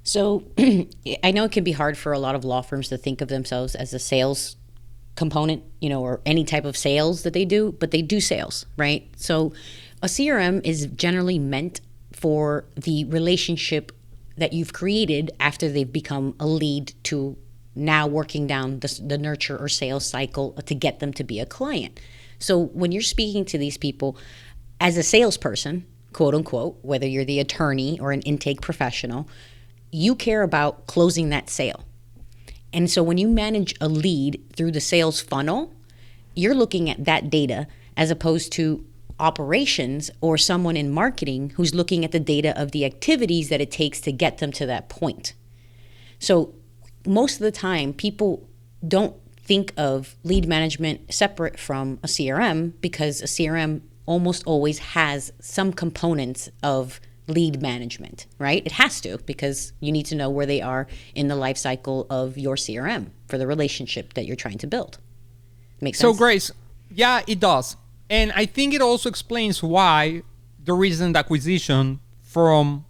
So 0.05 0.45
I 1.23 1.31
know 1.31 1.45
it 1.45 1.53
can 1.53 1.65
be 1.65 1.73
hard 1.73 1.97
for 1.97 2.13
a 2.13 2.19
lot 2.19 2.35
of 2.35 2.45
law 2.45 2.63
firms 2.63 2.89
to 2.89 2.99
think 2.99 3.21
of 3.21 3.29
themselves 3.29 3.75
as 3.75 3.95
a 3.95 3.99
sales 3.99 4.57
component, 5.15 5.63
you 5.81 5.89
know, 5.89 6.03
or 6.03 6.21
any 6.25 6.45
type 6.45 6.65
of 6.65 6.77
sales 6.77 7.23
that 7.23 7.33
they 7.33 7.45
do, 7.45 7.73
but 7.73 7.91
they 7.91 8.03
do 8.03 8.21
sales, 8.21 8.67
right? 8.77 9.09
So 9.17 9.53
a 10.03 10.07
CRM 10.07 10.65
is 10.65 10.87
generally 10.87 11.39
meant 11.39 11.81
for 12.13 12.65
the 12.77 13.05
relationship 13.05 13.93
that 14.37 14.53
you've 14.53 14.73
created 14.73 15.31
after 15.39 15.69
they've 15.69 15.93
become 15.93 16.35
a 16.41 16.47
lead 16.47 16.93
to 17.05 17.37
now 17.75 18.07
working 18.07 18.47
down 18.47 18.81
the, 18.81 19.01
the 19.05 19.19
nurture 19.19 19.57
or 19.57 19.69
sales 19.69 20.07
cycle 20.07 20.53
to 20.53 20.75
get 20.75 21.01
them 21.01 21.13
to 21.15 21.25
be 21.25 21.41
a 21.41 21.47
client. 21.47 21.99
So 22.39 22.59
when 22.59 22.93
you're 22.93 23.03
speaking 23.03 23.45
to 23.47 23.59
these 23.59 23.79
people 23.79 24.17
as 24.81 24.97
a 24.97 25.03
salesperson, 25.03 25.87
quote 26.13 26.35
unquote, 26.35 26.79
whether 26.83 27.07
you're 27.07 27.25
the 27.25 27.41
attorney 27.41 27.99
or 28.01 28.13
an 28.13 28.23
intake 28.23 28.61
professional, 28.61 29.29
you 29.91 30.15
care 30.15 30.43
about 30.43 30.87
closing 30.87 31.29
that 31.29 31.49
sale. 31.49 31.85
And 32.73 32.91
so 32.91 33.03
when 33.03 33.19
you 33.19 33.29
manage 33.29 33.75
a 33.81 33.89
lead 33.89 34.43
through 34.57 34.73
the 34.73 34.81
sales 34.81 35.21
funnel, 35.21 35.75
you're 36.35 36.55
looking 36.55 36.89
at 36.89 37.05
that 37.05 37.31
data 37.31 37.67
as 37.97 38.11
opposed 38.11 38.53
to 38.53 38.85
operations 39.19 40.11
or 40.21 40.39
someone 40.39 40.77
in 40.77 40.91
marketing 40.91 41.51
who's 41.51 41.75
looking 41.75 42.05
at 42.05 42.13
the 42.13 42.21
data 42.21 42.59
of 42.61 42.73
the 42.73 42.85
activities 42.85 43.49
that 43.49 43.61
it 43.61 43.71
takes 43.71 44.01
to 44.01 44.13
get 44.13 44.39
them 44.39 44.53
to 44.53 44.67
that 44.67 44.89
point. 44.89 45.35
So, 46.19 46.55
most 47.05 47.35
of 47.35 47.41
the 47.41 47.51
time, 47.51 47.93
people 47.93 48.49
don't 48.87 49.17
think 49.37 49.73
of 49.77 50.17
lead 50.23 50.47
management 50.47 51.13
separate 51.13 51.59
from 51.59 51.99
a 52.03 52.07
CRM 52.07 52.73
because 52.81 53.21
a 53.21 53.27
CRM 53.27 53.81
almost 54.07 54.45
always 54.47 54.79
has 54.79 55.33
some 55.41 55.73
components 55.73 56.49
of 56.63 57.01
lead 57.29 57.63
management, 57.63 58.27
right? 58.39 58.63
It 58.65 58.73
has 58.73 59.01
to 59.03 59.19
because 59.19 59.73
you 59.81 59.93
need 59.93 60.07
to 60.07 60.15
know 60.15 60.31
where 60.31 60.47
they 60.47 60.61
are 60.61 60.87
in 61.15 61.29
the 61.29 61.37
life 61.37 61.57
cycle 61.57 62.07
of 62.11 62.37
your 62.37 62.57
CRM 62.57 63.11
for 63.29 63.39
the 63.39 63.47
relationship 63.47 64.15
that 64.15 64.27
you're 64.27 64.37
trying 64.37 64.59
to 64.59 64.67
build. 64.67 64.99
Makes 65.81 65.99
sense? 65.99 66.15
So, 66.15 66.19
Grace, 66.19 66.51
yeah, 66.91 67.23
it 67.27 67.41
does. 67.41 67.77
And 68.13 68.31
I 68.33 68.45
think 68.45 68.75
it 68.75 68.83
also 68.83 69.09
explains 69.09 69.63
why 69.63 70.23
the 70.63 70.75
recent 70.75 71.17
acquisition 71.17 71.99
from 72.21 72.85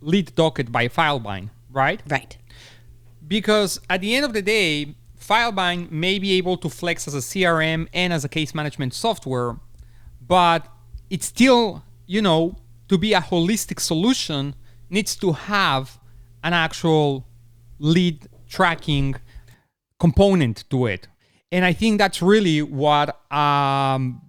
Lead 0.00 0.34
Docket 0.34 0.72
by 0.72 0.88
Filevine, 0.88 1.50
right? 1.70 2.02
Right. 2.08 2.36
Because 3.28 3.80
at 3.88 4.00
the 4.00 4.16
end 4.16 4.24
of 4.24 4.32
the 4.32 4.42
day, 4.42 4.96
Filevine 5.16 5.88
may 5.92 6.18
be 6.18 6.32
able 6.32 6.56
to 6.56 6.68
flex 6.68 7.06
as 7.06 7.14
a 7.14 7.18
CRM 7.18 7.86
and 7.94 8.12
as 8.12 8.24
a 8.24 8.28
case 8.28 8.52
management 8.52 8.94
software, 8.94 9.60
but 10.26 10.66
it's 11.08 11.26
still, 11.26 11.84
you 12.08 12.20
know, 12.20 12.56
to 12.88 12.98
be 12.98 13.12
a 13.12 13.20
holistic 13.20 13.78
solution, 13.78 14.56
needs 14.90 15.14
to 15.14 15.34
have 15.34 16.00
an 16.42 16.52
actual 16.52 17.28
lead 17.78 18.26
tracking 18.48 19.14
component 20.00 20.68
to 20.70 20.86
it. 20.86 21.06
And 21.52 21.64
I 21.64 21.72
think 21.72 21.98
that's 21.98 22.20
really 22.20 22.60
what 22.60 23.08
um, 23.32 24.22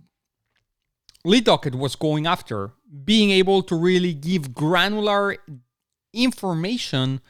Lead 1.29 1.43
Docket 1.43 1.75
was 1.75 1.95
going 1.95 2.25
after, 2.25 2.71
being 3.05 3.29
able 3.29 3.61
to 3.61 3.75
really 3.75 4.15
give 4.15 4.55
granular 4.55 5.37
information 6.11 7.21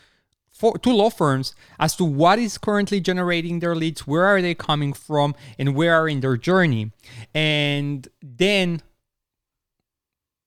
for, 0.49 0.77
to 0.77 0.93
law 0.93 1.09
firms 1.09 1.53
as 1.79 1.97
to 1.97 2.05
what 2.05 2.39
is 2.39 2.57
currently 2.57 3.01
generating 3.01 3.59
their 3.59 3.75
leads, 3.75 4.07
where 4.07 4.25
are 4.25 4.41
they 4.41 4.55
coming 4.55 4.93
from, 4.93 5.35
and 5.57 5.75
where 5.75 5.93
are 5.93 6.07
in 6.07 6.21
their 6.21 6.37
journey. 6.37 6.93
And 7.35 8.07
then 8.21 8.81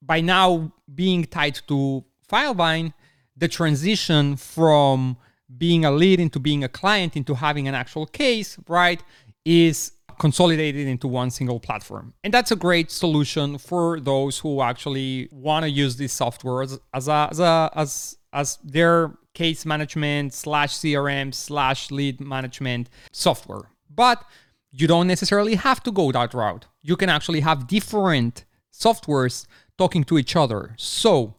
by 0.00 0.22
now 0.22 0.72
being 0.94 1.24
tied 1.24 1.60
to 1.68 2.06
Filevine, 2.26 2.94
the 3.36 3.48
transition 3.48 4.36
from 4.36 5.18
being 5.58 5.84
a 5.84 5.90
lead 5.90 6.20
into 6.20 6.40
being 6.40 6.64
a 6.64 6.70
client 6.70 7.18
into 7.18 7.34
having 7.34 7.68
an 7.68 7.74
actual 7.74 8.06
case, 8.06 8.56
right, 8.66 9.02
is 9.44 9.92
consolidated 10.18 10.86
into 10.86 11.08
one 11.08 11.30
single 11.30 11.60
platform. 11.60 12.14
And 12.24 12.32
that's 12.32 12.50
a 12.50 12.56
great 12.56 12.90
solution 12.90 13.58
for 13.58 14.00
those 14.00 14.38
who 14.38 14.62
actually 14.62 15.28
want 15.30 15.64
to 15.64 15.70
use 15.70 15.96
this 15.96 16.12
software 16.12 16.62
as, 16.62 16.78
as, 16.94 17.08
a, 17.08 17.28
as, 17.30 17.40
a, 17.40 17.70
as, 17.74 18.16
as 18.32 18.58
their 18.64 19.12
case 19.34 19.64
management 19.64 20.34
slash 20.34 20.74
CRM 20.74 21.34
slash 21.34 21.90
lead 21.90 22.20
management 22.20 22.88
software. 23.10 23.70
But 23.88 24.24
you 24.70 24.86
don't 24.86 25.06
necessarily 25.06 25.54
have 25.54 25.82
to 25.82 25.92
go 25.92 26.10
that 26.12 26.34
route. 26.34 26.66
You 26.82 26.96
can 26.96 27.08
actually 27.08 27.40
have 27.40 27.66
different 27.66 28.44
softwares 28.72 29.46
talking 29.78 30.04
to 30.04 30.18
each 30.18 30.34
other. 30.34 30.74
So, 30.78 31.36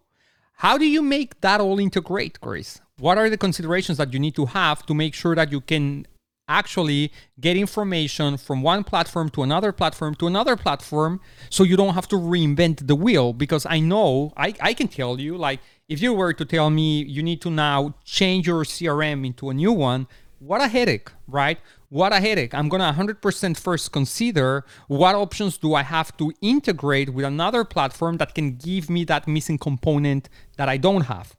how 0.57 0.77
do 0.77 0.85
you 0.85 1.01
make 1.01 1.41
that 1.41 1.59
all 1.59 1.79
integrate, 1.79 2.39
Chris? 2.39 2.79
What 2.99 3.17
are 3.17 3.29
the 3.29 3.37
considerations 3.37 3.97
that 3.97 4.13
you 4.13 4.19
need 4.19 4.35
to 4.35 4.45
have 4.45 4.85
to 4.85 4.93
make 4.93 5.13
sure 5.13 5.35
that 5.35 5.51
you 5.51 5.61
can 5.61 6.05
actually 6.47 7.11
get 7.39 7.55
information 7.55 8.37
from 8.37 8.61
one 8.61 8.83
platform 8.83 9.29
to 9.29 9.43
another 9.43 9.71
platform 9.71 10.13
to 10.15 10.27
another 10.27 10.55
platform 10.55 11.21
so 11.49 11.63
you 11.63 11.77
don't 11.77 11.93
have 11.93 12.07
to 12.07 12.17
reinvent 12.17 12.85
the 12.85 12.95
wheel 12.95 13.31
because 13.31 13.65
i 13.69 13.79
know 13.79 14.33
i, 14.35 14.53
I 14.59 14.73
can 14.73 14.87
tell 14.87 15.19
you 15.19 15.37
like 15.37 15.61
if 15.87 16.01
you 16.01 16.13
were 16.13 16.33
to 16.33 16.45
tell 16.45 16.69
me 16.69 17.03
you 17.03 17.23
need 17.23 17.41
to 17.43 17.49
now 17.49 17.95
change 18.03 18.45
your 18.47 18.63
crm 18.65 19.25
into 19.25 19.49
a 19.49 19.53
new 19.53 19.71
one 19.71 20.07
what 20.39 20.61
a 20.61 20.67
headache 20.67 21.09
right? 21.27 21.57
What 21.89 22.11
a 22.13 22.19
headache. 22.19 22.53
I'm 22.53 22.69
gonna 22.69 22.93
100% 22.93 23.57
first 23.57 23.91
consider 23.91 24.65
what 24.87 25.15
options 25.15 25.57
do 25.57 25.73
i 25.73 25.83
have 25.83 26.15
to 26.17 26.31
integrate 26.41 27.09
with 27.13 27.25
another 27.25 27.63
platform 27.63 28.17
that 28.17 28.35
can 28.35 28.55
give 28.55 28.89
me 28.89 29.03
that 29.05 29.27
missing 29.27 29.57
component 29.57 30.29
that 30.57 30.69
i 30.69 30.77
don't 30.77 31.03
have 31.03 31.35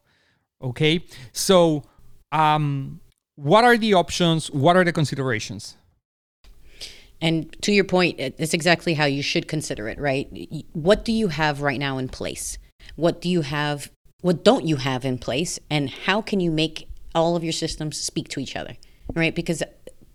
okay? 0.61 1.03
So 1.31 1.83
um 2.31 2.99
what 3.35 3.63
are 3.63 3.77
the 3.77 3.93
options? 3.93 4.49
What 4.51 4.75
are 4.75 4.83
the 4.83 4.93
considerations? 4.93 5.77
And 7.21 7.55
to 7.61 7.71
your 7.71 7.85
point, 7.85 8.19
it's 8.19 8.53
exactly 8.53 8.93
how 8.93 9.05
you 9.05 9.21
should 9.21 9.47
consider 9.47 9.87
it, 9.87 9.97
right? 9.97 10.27
What 10.73 11.05
do 11.05 11.11
you 11.11 11.29
have 11.29 11.61
right 11.61 11.79
now 11.79 11.97
in 11.97 12.09
place? 12.09 12.57
What 12.95 13.21
do 13.21 13.29
you 13.29 13.41
have? 13.41 13.89
What 14.21 14.43
don't 14.43 14.67
you 14.67 14.77
have 14.77 15.05
in 15.05 15.17
place? 15.17 15.59
And 15.69 15.89
how 15.89 16.21
can 16.21 16.39
you 16.39 16.51
make 16.51 16.89
all 17.13 17.35
of 17.35 17.43
your 17.43 17.53
systems 17.53 17.99
speak 17.99 18.27
to 18.29 18.39
each 18.39 18.55
other, 18.55 18.75
right? 19.13 19.33
Because 19.33 19.63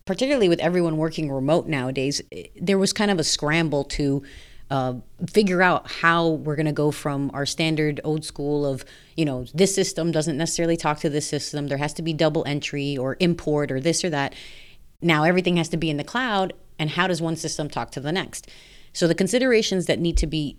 particularly 0.05 0.49
with 0.49 0.61
everyone 0.61 0.97
working 0.99 1.31
remote 1.31 1.67
nowadays, 1.67 2.21
eh, 2.33 2.45
there 2.61 2.79
was 2.79 2.93
kind 2.93 3.11
of 3.11 3.19
a 3.19 3.25
scramble 3.25 3.85
to 3.85 4.23
uh, 4.71 4.95
figure 5.29 5.63
out 5.63 5.91
how 5.91 6.29
we're 6.29 6.57
going 6.57 6.67
to 6.67 6.73
go 6.73 6.91
from 6.91 7.31
our 7.35 7.45
standard 7.45 8.01
old 8.05 8.25
school 8.25 8.65
of 8.65 8.85
you 9.17 9.25
know 9.25 9.45
this 9.53 9.75
system 9.75 10.13
doesn't 10.13 10.37
necessarily 10.37 10.77
talk 10.77 11.01
to 11.01 11.11
this 11.11 11.27
system 11.27 11.69
there 11.69 11.79
has 11.79 11.93
to 11.95 12.03
be 12.03 12.13
double 12.13 12.45
entry 12.47 12.97
or 12.97 13.17
import 13.21 13.71
or 13.71 13.81
this 13.81 14.05
or 14.05 14.11
that. 14.11 14.35
Now 15.03 15.25
everything 15.25 15.57
has 15.57 15.69
to 15.71 15.77
be 15.77 15.91
in 15.91 15.97
the 15.97 16.05
cloud 16.05 16.53
and 16.79 16.91
how 16.91 17.07
does 17.07 17.21
one 17.21 17.37
system 17.37 17.69
talk 17.69 17.91
to 17.93 18.01
the 18.01 18.13
next? 18.13 18.49
So 18.93 19.07
the 19.07 19.15
considerations 19.15 19.87
that 19.87 19.99
need 19.99 20.17
to 20.19 20.27
be 20.27 20.57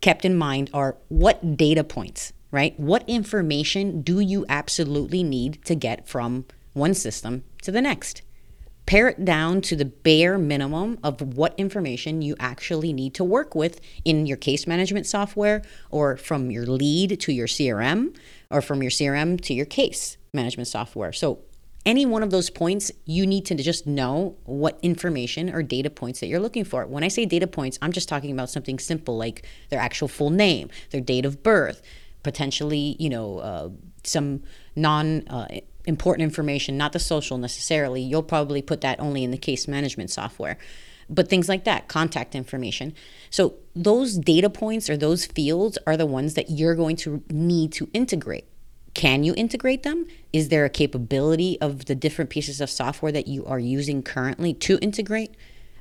kept 0.00 0.24
in 0.24 0.36
mind 0.36 0.70
are 0.72 0.96
what 1.08 1.56
data 1.56 1.84
points 1.84 2.32
right? 2.54 2.78
What 2.78 3.02
information 3.08 4.02
do 4.02 4.20
you 4.20 4.46
absolutely 4.48 5.24
need 5.24 5.64
to 5.64 5.74
get 5.74 6.06
from 6.06 6.44
one 6.72 6.94
system 6.94 7.42
to 7.62 7.72
the 7.72 7.82
next 7.82 8.22
pare 8.86 9.08
it 9.08 9.24
down 9.24 9.60
to 9.62 9.76
the 9.76 9.84
bare 9.84 10.38
minimum 10.38 10.98
of 11.02 11.20
what 11.36 11.54
information 11.58 12.22
you 12.22 12.36
actually 12.38 12.92
need 12.92 13.14
to 13.14 13.24
work 13.24 13.54
with 13.54 13.80
in 14.04 14.26
your 14.26 14.36
case 14.36 14.66
management 14.66 15.06
software 15.06 15.62
or 15.90 16.16
from 16.16 16.50
your 16.50 16.66
lead 16.66 17.18
to 17.20 17.32
your 17.32 17.46
CRM 17.46 18.14
or 18.50 18.60
from 18.60 18.82
your 18.82 18.90
CRM 18.90 19.40
to 19.40 19.54
your 19.54 19.66
case 19.66 20.16
management 20.32 20.68
software. 20.68 21.12
So, 21.12 21.40
any 21.86 22.06
one 22.06 22.22
of 22.22 22.30
those 22.30 22.48
points, 22.48 22.90
you 23.04 23.26
need 23.26 23.44
to 23.44 23.54
just 23.56 23.86
know 23.86 24.36
what 24.44 24.78
information 24.80 25.50
or 25.50 25.62
data 25.62 25.90
points 25.90 26.20
that 26.20 26.28
you're 26.28 26.40
looking 26.40 26.64
for. 26.64 26.86
When 26.86 27.04
I 27.04 27.08
say 27.08 27.26
data 27.26 27.46
points, 27.46 27.78
I'm 27.82 27.92
just 27.92 28.08
talking 28.08 28.32
about 28.32 28.48
something 28.48 28.78
simple 28.78 29.18
like 29.18 29.46
their 29.68 29.80
actual 29.80 30.08
full 30.08 30.30
name, 30.30 30.70
their 30.92 31.02
date 31.02 31.26
of 31.26 31.42
birth, 31.42 31.82
potentially, 32.22 32.96
you 32.98 33.10
know, 33.10 33.38
uh, 33.38 33.68
some 34.02 34.42
non 34.74 35.28
uh, 35.28 35.46
important 35.86 36.24
information, 36.24 36.76
not 36.76 36.92
the 36.92 36.98
social 36.98 37.38
necessarily. 37.38 38.00
You'll 38.00 38.22
probably 38.22 38.62
put 38.62 38.80
that 38.82 39.00
only 39.00 39.24
in 39.24 39.30
the 39.30 39.38
case 39.38 39.68
management 39.68 40.10
software. 40.10 40.58
But 41.08 41.28
things 41.28 41.48
like 41.48 41.64
that, 41.64 41.88
contact 41.88 42.34
information. 42.34 42.94
So, 43.28 43.56
those 43.76 44.16
data 44.16 44.48
points 44.48 44.88
or 44.88 44.96
those 44.96 45.26
fields 45.26 45.76
are 45.86 45.96
the 45.96 46.06
ones 46.06 46.34
that 46.34 46.50
you're 46.50 46.74
going 46.74 46.96
to 46.96 47.22
need 47.28 47.72
to 47.72 47.90
integrate. 47.92 48.46
Can 48.94 49.24
you 49.24 49.34
integrate 49.36 49.82
them? 49.82 50.06
Is 50.32 50.48
there 50.48 50.64
a 50.64 50.70
capability 50.70 51.60
of 51.60 51.86
the 51.86 51.94
different 51.94 52.30
pieces 52.30 52.60
of 52.60 52.70
software 52.70 53.12
that 53.12 53.26
you 53.26 53.44
are 53.44 53.58
using 53.58 54.02
currently 54.02 54.54
to 54.54 54.78
integrate? 54.80 55.34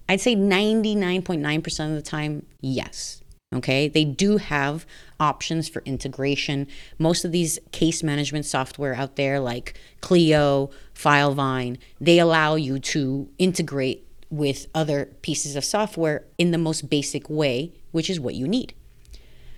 I'd 0.10 0.20
say 0.20 0.36
99.9% 0.36 1.90
of 1.90 1.96
the 1.96 2.02
time, 2.02 2.46
yes. 2.60 3.23
Okay, 3.54 3.88
they 3.88 4.04
do 4.04 4.38
have 4.38 4.86
options 5.20 5.70
for 5.70 5.84
integration. 5.86 6.68
Most 6.98 7.24
of 7.24 7.32
these 7.32 7.60
case 7.72 8.02
management 8.02 8.46
software 8.46 8.96
out 8.96 9.16
there, 9.16 9.40
like 9.40 9.80
Clio, 10.02 10.72
Filevine, 10.96 11.78
they 12.02 12.20
allow 12.20 12.56
you 12.56 12.80
to 12.80 13.30
integrate 13.38 14.08
with 14.30 14.68
other 14.74 15.06
pieces 15.22 15.56
of 15.56 15.64
software 15.64 16.26
in 16.40 16.50
the 16.50 16.58
most 16.58 16.90
basic 16.90 17.30
way, 17.30 17.72
which 17.92 18.10
is 18.10 18.20
what 18.20 18.34
you 18.34 18.48
need. 18.48 18.74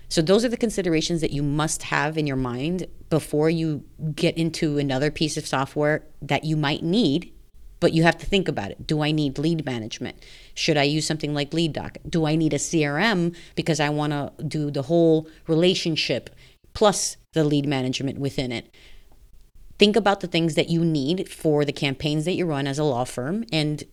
So, 0.08 0.22
those 0.22 0.44
are 0.44 0.48
the 0.48 0.56
considerations 0.56 1.20
that 1.20 1.32
you 1.32 1.42
must 1.42 1.84
have 1.84 2.16
in 2.18 2.26
your 2.26 2.36
mind 2.36 2.86
before 3.08 3.50
you 3.50 3.82
get 4.14 4.36
into 4.36 4.78
another 4.78 5.10
piece 5.10 5.36
of 5.36 5.46
software 5.46 6.04
that 6.20 6.44
you 6.44 6.56
might 6.56 6.82
need 6.82 7.32
but 7.86 7.92
you 7.92 8.02
have 8.02 8.18
to 8.18 8.26
think 8.26 8.48
about 8.48 8.72
it. 8.72 8.84
Do 8.84 9.00
I 9.00 9.12
need 9.12 9.38
lead 9.38 9.64
management? 9.64 10.16
Should 10.54 10.76
I 10.76 10.82
use 10.82 11.06
something 11.06 11.32
like 11.32 11.52
LeadDoc? 11.52 11.98
Do 12.10 12.26
I 12.26 12.34
need 12.34 12.52
a 12.52 12.58
CRM 12.58 13.32
because 13.54 13.78
I 13.78 13.90
want 13.90 14.12
to 14.12 14.32
do 14.42 14.72
the 14.72 14.82
whole 14.82 15.28
relationship 15.46 16.30
plus 16.74 17.16
the 17.32 17.44
lead 17.44 17.64
management 17.64 18.18
within 18.18 18.50
it? 18.50 18.74
Think 19.78 19.94
about 19.94 20.18
the 20.18 20.26
things 20.26 20.56
that 20.56 20.68
you 20.68 20.84
need 20.84 21.28
for 21.28 21.64
the 21.64 21.72
campaigns 21.72 22.24
that 22.24 22.32
you 22.32 22.44
run 22.44 22.66
as 22.66 22.80
a 22.80 22.82
law 22.82 23.04
firm, 23.04 23.44
and 23.52 23.84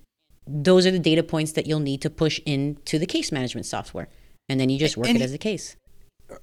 those 0.47 0.87
are 0.87 0.91
the 0.91 0.97
data 0.97 1.21
points 1.21 1.51
that 1.51 1.67
you'll 1.67 1.79
need 1.79 2.01
to 2.01 2.09
push 2.09 2.39
into 2.47 2.97
the 2.97 3.05
case 3.05 3.31
management 3.31 3.67
software. 3.67 4.09
And 4.49 4.59
then 4.59 4.71
you 4.71 4.79
just 4.79 4.97
work 4.97 5.07
and, 5.07 5.17
it 5.17 5.21
as 5.21 5.33
a 5.33 5.37
case. 5.37 5.75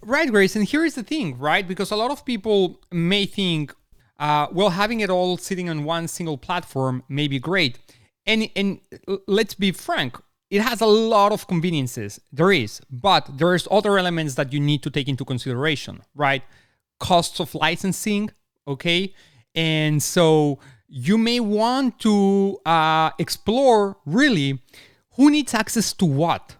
Right, 0.03 0.31
Grace. 0.31 0.55
And 0.55 0.65
here 0.65 0.85
is 0.85 0.95
the 0.95 1.03
thing, 1.03 1.37
right? 1.37 1.67
Because 1.67 1.91
a 1.91 1.97
lot 1.97 2.13
of 2.13 2.25
people 2.25 2.81
may 2.93 3.27
think, 3.27 3.75
uh, 4.21 4.47
well, 4.53 4.71
having 4.71 5.01
it 5.01 5.09
all 5.11 5.37
sitting 5.39 5.71
on 5.71 5.83
one 5.85 6.07
single 6.07 6.37
platform 6.37 7.03
may 7.09 7.27
be 7.27 7.39
great. 7.39 7.79
And, 8.27 8.51
and 8.55 8.81
let's 9.27 9.55
be 9.55 9.73
frank, 9.73 10.19
it 10.51 10.61
has 10.61 10.83
a 10.83 10.87
lot 10.87 11.33
of 11.33 11.47
conveniences. 11.47 12.21
There 12.31 12.53
is, 12.53 12.81
but 12.91 13.39
there's 13.39 13.67
other 13.71 13.99
elements 13.99 14.35
that 14.35 14.53
you 14.53 14.61
need 14.61 14.83
to 14.83 14.91
take 14.91 15.09
into 15.09 15.25
consideration, 15.25 16.03
right? 16.15 16.43
Costs 16.99 17.41
of 17.41 17.55
licensing, 17.55 18.31
okay? 18.69 19.15
And 19.55 20.03
so 20.03 20.59
you 20.87 21.17
may 21.17 21.41
want 21.41 21.99
to 22.01 22.59
uh, 22.67 23.11
explore 23.19 23.97
really 24.05 24.61
who 25.15 25.31
needs 25.31 25.55
access 25.55 25.95
to 25.95 26.05
what. 26.05 26.57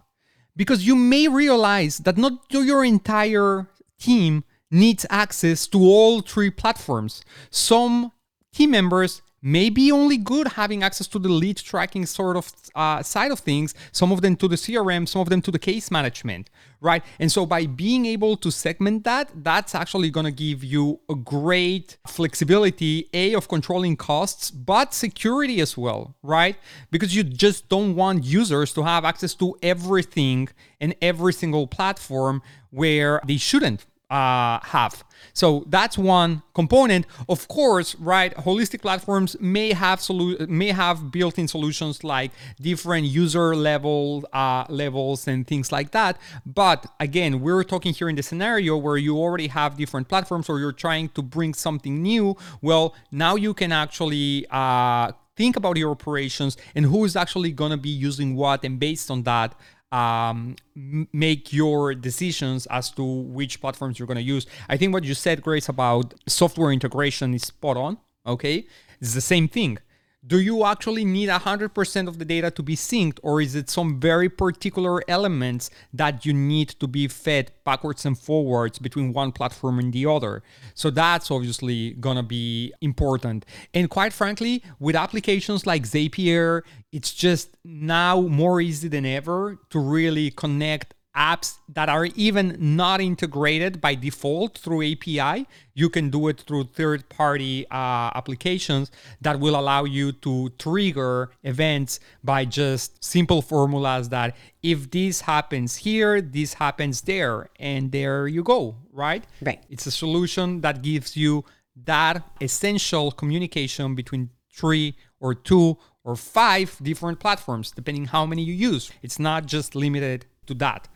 Because 0.55 0.85
you 0.85 0.95
may 0.95 1.27
realize 1.27 1.99
that 1.99 2.17
not 2.17 2.33
your 2.49 2.83
entire 2.83 3.67
team 3.99 4.43
needs 4.71 5.05
access 5.09 5.67
to 5.67 5.79
all 5.79 6.21
three 6.21 6.49
platforms. 6.49 7.23
Some 7.49 8.11
team 8.53 8.71
members 8.71 9.21
may 9.41 9.69
be 9.69 9.91
only 9.91 10.17
good 10.17 10.49
having 10.49 10.83
access 10.83 11.07
to 11.07 11.17
the 11.17 11.29
lead 11.29 11.57
tracking 11.57 12.05
sort 12.05 12.37
of 12.37 12.51
uh, 12.75 13.01
side 13.01 13.31
of 13.31 13.39
things, 13.39 13.73
some 13.91 14.11
of 14.11 14.21
them 14.21 14.35
to 14.35 14.47
the 14.47 14.55
CRM, 14.55 15.07
some 15.07 15.21
of 15.21 15.29
them 15.29 15.41
to 15.41 15.49
the 15.49 15.57
case 15.57 15.89
management, 15.89 16.49
right? 16.79 17.03
And 17.19 17.31
so 17.31 17.45
by 17.45 17.65
being 17.65 18.05
able 18.05 18.37
to 18.37 18.51
segment 18.51 19.03
that, 19.05 19.31
that's 19.33 19.73
actually 19.73 20.11
going 20.11 20.25
to 20.25 20.31
give 20.31 20.63
you 20.63 20.99
a 21.09 21.15
great 21.15 21.97
flexibility, 22.07 23.09
A, 23.13 23.33
of 23.33 23.47
controlling 23.47 23.97
costs, 23.97 24.51
but 24.51 24.93
security 24.93 25.59
as 25.59 25.75
well, 25.75 26.15
right? 26.21 26.55
Because 26.91 27.15
you 27.15 27.23
just 27.23 27.67
don't 27.67 27.95
want 27.95 28.23
users 28.23 28.73
to 28.73 28.83
have 28.83 29.05
access 29.05 29.33
to 29.35 29.55
everything 29.63 30.49
and 30.79 30.95
every 31.01 31.33
single 31.33 31.65
platform 31.65 32.43
where 32.69 33.21
they 33.25 33.37
shouldn't, 33.37 33.85
uh, 34.11 34.59
have. 34.61 35.03
So 35.33 35.63
that's 35.67 35.97
one 35.97 36.43
component. 36.53 37.05
Of 37.29 37.47
course, 37.47 37.95
right? 37.95 38.35
Holistic 38.35 38.81
platforms 38.81 39.37
may 39.39 39.71
have 39.71 39.99
solu- 39.99 40.47
may 40.49 40.71
have 40.83 41.11
built-in 41.11 41.47
solutions 41.47 42.03
like 42.03 42.31
different 42.59 43.05
user 43.05 43.55
level 43.55 44.27
uh, 44.33 44.65
levels 44.67 45.27
and 45.27 45.47
things 45.47 45.71
like 45.71 45.91
that. 45.91 46.17
But 46.45 46.85
again, 46.99 47.39
we're 47.39 47.63
talking 47.63 47.93
here 47.93 48.09
in 48.09 48.15
the 48.15 48.23
scenario 48.23 48.75
where 48.75 48.97
you 48.97 49.17
already 49.17 49.47
have 49.47 49.77
different 49.77 50.09
platforms, 50.09 50.49
or 50.49 50.59
you're 50.59 50.79
trying 50.87 51.09
to 51.09 51.21
bring 51.21 51.53
something 51.53 52.01
new. 52.01 52.35
Well, 52.61 52.93
now 53.11 53.35
you 53.35 53.53
can 53.53 53.71
actually 53.71 54.45
uh, 54.51 55.13
think 55.37 55.55
about 55.55 55.77
your 55.77 55.91
operations 55.91 56.57
and 56.75 56.85
who 56.85 57.05
is 57.05 57.15
actually 57.15 57.51
going 57.51 57.71
to 57.71 57.77
be 57.77 57.89
using 57.89 58.35
what, 58.35 58.65
and 58.65 58.79
based 58.79 59.09
on 59.09 59.23
that, 59.23 59.55
um, 59.91 60.55
make 60.75 61.51
your 61.51 61.93
decisions 61.93 62.65
as 62.67 62.89
to 62.91 63.03
which 63.03 63.59
platforms 63.61 63.99
you're 63.99 64.07
going 64.07 64.17
to 64.17 64.23
use. 64.23 64.47
I 64.69 64.77
think 64.77 64.93
what 64.93 65.03
you 65.03 65.13
said, 65.13 65.41
Grace, 65.41 65.67
about 65.69 66.13
software 66.27 66.71
integration 66.71 67.33
is 67.33 67.43
spot 67.43 67.77
on. 67.77 67.97
Okay, 68.25 68.65
it's 68.99 69.13
the 69.13 69.21
same 69.21 69.47
thing 69.47 69.79
do 70.25 70.39
you 70.39 70.65
actually 70.65 71.03
need 71.03 71.29
100% 71.29 72.07
of 72.07 72.19
the 72.19 72.25
data 72.25 72.51
to 72.51 72.61
be 72.61 72.75
synced 72.75 73.17
or 73.23 73.41
is 73.41 73.55
it 73.55 73.71
some 73.71 73.99
very 73.99 74.29
particular 74.29 75.01
elements 75.09 75.71
that 75.93 76.25
you 76.25 76.33
need 76.33 76.69
to 76.69 76.87
be 76.87 77.07
fed 77.07 77.51
backwards 77.63 78.05
and 78.05 78.17
forwards 78.17 78.77
between 78.77 79.13
one 79.13 79.31
platform 79.31 79.79
and 79.79 79.91
the 79.91 80.05
other? 80.05 80.43
So 80.75 80.91
that's 80.91 81.31
obviously 81.31 81.91
going 81.93 82.17
to 82.17 82.23
be 82.23 82.71
important. 82.81 83.45
And 83.73 83.89
quite 83.89 84.13
frankly 84.13 84.63
with 84.79 84.95
applications 84.95 85.65
like 85.65 85.83
zapier 85.83 86.61
it's 86.91 87.13
just 87.13 87.57
now 87.63 88.21
more 88.21 88.59
easy 88.61 88.87
than 88.89 89.05
ever 89.05 89.57
to 89.69 89.79
really 89.79 90.29
connect 90.29 90.93
apps 91.15 91.57
that 91.67 91.89
are 91.89 92.05
even 92.15 92.55
not 92.59 93.01
integrated 93.01 93.81
by 93.81 93.95
default 93.95 94.57
through 94.57 94.91
API. 94.91 95.47
You 95.73 95.89
can 95.89 96.09
do 96.09 96.27
it 96.27 96.41
through 96.41 96.65
third 96.65 97.07
party 97.09 97.65
uh, 97.69 98.11
applications 98.15 98.91
that 99.21 99.39
will 99.39 99.59
allow 99.59 99.83
you 99.83 100.11
to 100.13 100.49
trigger 100.57 101.31
events 101.43 101.99
by 102.23 102.45
just 102.45 103.03
simple 103.03 103.41
formulas 103.41 104.09
that 104.09 104.35
if 104.63 104.89
this 104.91 105.21
happens 105.21 105.77
here, 105.77 106.21
this 106.21 106.53
happens 106.53 107.01
there, 107.01 107.49
and 107.59 107.91
there 107.91 108.27
you 108.27 108.43
go, 108.43 108.75
right? 108.91 109.23
Right. 109.41 109.61
It's 109.69 109.85
a 109.85 109.91
solution 109.91 110.61
that 110.61 110.81
gives 110.81 111.17
you 111.17 111.43
that 111.85 112.23
essential 112.39 113.11
communication 113.11 113.95
between 113.95 114.29
three 114.53 114.95
or 115.19 115.33
two 115.33 115.77
or 116.03 116.15
five 116.15 116.77
different 116.81 117.19
platforms, 117.19 117.71
depending 117.71 118.05
how 118.05 118.25
many 118.25 118.43
you 118.43 118.53
use. 118.53 118.91
It's 119.01 119.19
not 119.19 119.45
just 119.45 119.75
limited 119.75 120.25
to 120.47 120.53
that. 120.55 120.87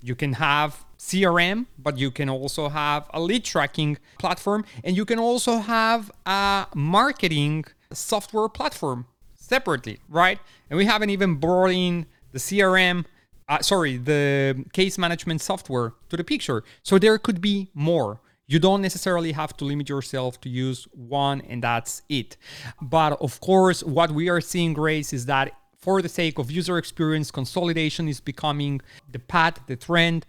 You 0.00 0.14
can 0.14 0.34
have 0.34 0.84
CRM, 0.98 1.66
but 1.78 1.98
you 1.98 2.10
can 2.10 2.28
also 2.28 2.68
have 2.68 3.08
a 3.12 3.20
lead 3.20 3.44
tracking 3.44 3.98
platform, 4.18 4.64
and 4.84 4.96
you 4.96 5.04
can 5.04 5.18
also 5.18 5.58
have 5.58 6.10
a 6.24 6.66
marketing 6.74 7.64
software 7.92 8.48
platform 8.48 9.06
separately, 9.34 10.00
right? 10.08 10.38
And 10.70 10.76
we 10.76 10.84
haven't 10.84 11.10
even 11.10 11.36
brought 11.36 11.70
in 11.70 12.06
the 12.32 12.38
CRM, 12.38 13.04
uh, 13.48 13.60
sorry, 13.60 13.96
the 13.96 14.64
case 14.72 14.98
management 14.98 15.40
software 15.40 15.94
to 16.08 16.16
the 16.16 16.24
picture. 16.24 16.64
So 16.82 16.98
there 16.98 17.18
could 17.18 17.40
be 17.40 17.70
more. 17.74 18.20
You 18.48 18.58
don't 18.60 18.80
necessarily 18.80 19.32
have 19.32 19.56
to 19.56 19.64
limit 19.64 19.88
yourself 19.88 20.40
to 20.42 20.48
use 20.48 20.86
one 20.92 21.40
and 21.42 21.62
that's 21.62 22.02
it. 22.08 22.36
But 22.80 23.20
of 23.20 23.40
course, 23.40 23.82
what 23.82 24.12
we 24.12 24.28
are 24.28 24.40
seeing, 24.40 24.72
Grace, 24.72 25.12
is 25.12 25.26
that 25.26 25.52
for 25.86 26.02
the 26.02 26.08
sake 26.08 26.36
of 26.40 26.50
user 26.50 26.78
experience, 26.78 27.30
consolidation 27.30 28.08
is 28.08 28.18
becoming 28.20 28.80
the 29.08 29.20
path, 29.20 29.60
the 29.68 29.76
trend. 29.76 30.26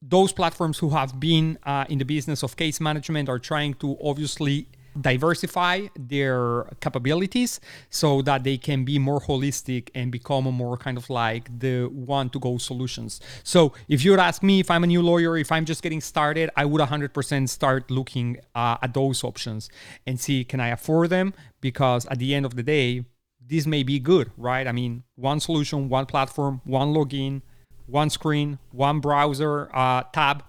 Those 0.00 0.32
platforms 0.32 0.78
who 0.78 0.90
have 0.90 1.18
been 1.18 1.58
uh, 1.64 1.84
in 1.88 1.98
the 1.98 2.04
business 2.04 2.44
of 2.44 2.56
case 2.56 2.80
management 2.80 3.28
are 3.28 3.40
trying 3.40 3.74
to 3.82 3.98
obviously 4.00 4.68
diversify 5.00 5.74
their 5.98 6.64
capabilities 6.80 7.60
so 7.90 8.22
that 8.22 8.44
they 8.44 8.56
can 8.56 8.84
be 8.84 9.00
more 9.00 9.20
holistic 9.20 9.88
and 9.96 10.12
become 10.12 10.44
more 10.44 10.76
kind 10.76 10.96
of 10.96 11.10
like 11.10 11.44
the 11.58 11.86
one 11.86 12.30
to 12.30 12.38
go 12.38 12.56
solutions. 12.56 13.20
So 13.42 13.72
if 13.88 14.04
you 14.04 14.12
would 14.12 14.20
ask 14.20 14.44
me 14.44 14.60
if 14.60 14.70
I'm 14.70 14.84
a 14.84 14.86
new 14.94 15.02
lawyer, 15.02 15.36
if 15.36 15.50
I'm 15.50 15.64
just 15.64 15.82
getting 15.82 16.00
started, 16.00 16.50
I 16.56 16.66
would 16.66 16.80
100% 16.80 17.48
start 17.48 17.90
looking 17.90 18.38
uh, 18.54 18.76
at 18.80 18.94
those 18.94 19.24
options 19.24 19.68
and 20.06 20.20
see 20.20 20.44
can 20.44 20.60
I 20.60 20.68
afford 20.68 21.10
them 21.10 21.34
because 21.60 22.06
at 22.06 22.20
the 22.20 22.32
end 22.32 22.46
of 22.46 22.54
the 22.54 22.62
day, 22.62 23.04
this 23.46 23.66
may 23.66 23.82
be 23.82 23.98
good, 23.98 24.30
right? 24.36 24.66
I 24.66 24.72
mean, 24.72 25.02
one 25.16 25.40
solution, 25.40 25.88
one 25.88 26.06
platform, 26.06 26.60
one 26.64 26.94
login, 26.94 27.42
one 27.86 28.10
screen, 28.10 28.58
one 28.70 29.00
browser 29.00 29.68
uh, 29.74 30.04
tab. 30.12 30.44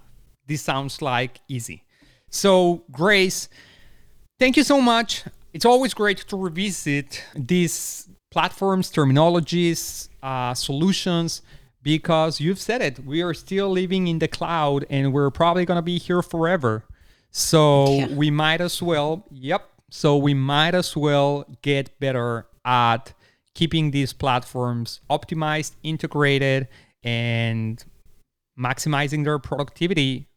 This 0.48 0.62
sounds 0.62 1.02
like 1.02 1.40
easy. 1.48 1.84
So, 2.30 2.84
Grace, 2.92 3.50
thank 4.40 4.58
you 4.58 4.64
so 4.64 4.80
much. 4.80 5.24
It's 5.54 5.66
always 5.66 5.94
great 5.94 6.20
to 6.20 6.38
revisit 6.38 7.24
these 7.36 8.08
platforms, 8.32 8.92
terminologies, 8.92 10.10
uh, 10.24 10.54
solutions, 10.54 11.42
because 11.84 12.40
you've 12.40 12.60
said 12.60 12.82
it. 12.82 13.00
We 13.00 13.22
are 13.22 13.34
still 13.34 13.70
living 13.70 14.08
in 14.08 14.20
the 14.20 14.28
cloud 14.28 14.86
and 14.90 15.12
we're 15.12 15.32
probably 15.32 15.66
going 15.66 15.78
to 15.78 15.82
be 15.82 15.98
here 15.98 16.22
forever. 16.22 16.86
So, 17.32 17.86
yeah. 17.88 18.08
we 18.14 18.30
might 18.30 18.62
as 18.62 18.82
well, 18.82 19.26
yep. 19.32 19.68
So, 19.90 20.18
we 20.18 20.34
might 20.34 20.76
as 20.76 20.96
well 20.96 21.46
get 21.62 22.00
better 22.00 22.46
at 22.66 23.14
keeping 23.54 23.92
these 23.92 24.14
platforms 24.14 25.02
optimized, 25.10 25.74
integrated, 25.84 26.68
and 27.04 27.84
maximizing 28.58 29.24
their 29.24 29.40
productivity 29.40 30.28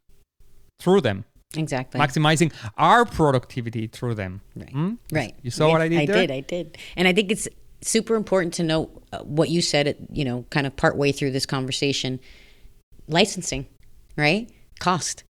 through 0.80 1.00
them. 1.00 1.24
Exactly. 1.56 2.00
Maximizing 2.00 2.52
our 2.76 3.04
productivity 3.04 3.86
through 3.86 4.14
them. 4.14 4.40
Right. 4.56 4.70
Hmm? 4.70 4.94
Right. 5.12 5.34
You 5.42 5.50
saw 5.50 5.70
what 5.70 5.80
I 5.80 5.88
did 5.88 6.00
I 6.00 6.06
there? 6.06 6.16
did. 6.16 6.30
I 6.30 6.40
did. 6.40 6.78
And 6.96 7.06
I 7.06 7.12
think 7.12 7.30
it's 7.30 7.46
super 7.80 8.16
important 8.16 8.54
to 8.54 8.62
know 8.62 8.90
uh, 9.12 9.18
what 9.18 9.50
you 9.50 9.62
said, 9.62 9.86
at, 9.86 9.96
you 10.10 10.24
know, 10.24 10.44
kind 10.50 10.66
of 10.66 10.74
partway 10.74 11.12
through 11.12 11.30
this 11.30 11.46
conversation. 11.46 12.18
Licensing, 13.06 13.66
right? 14.16 14.50
Cost. 14.80 15.22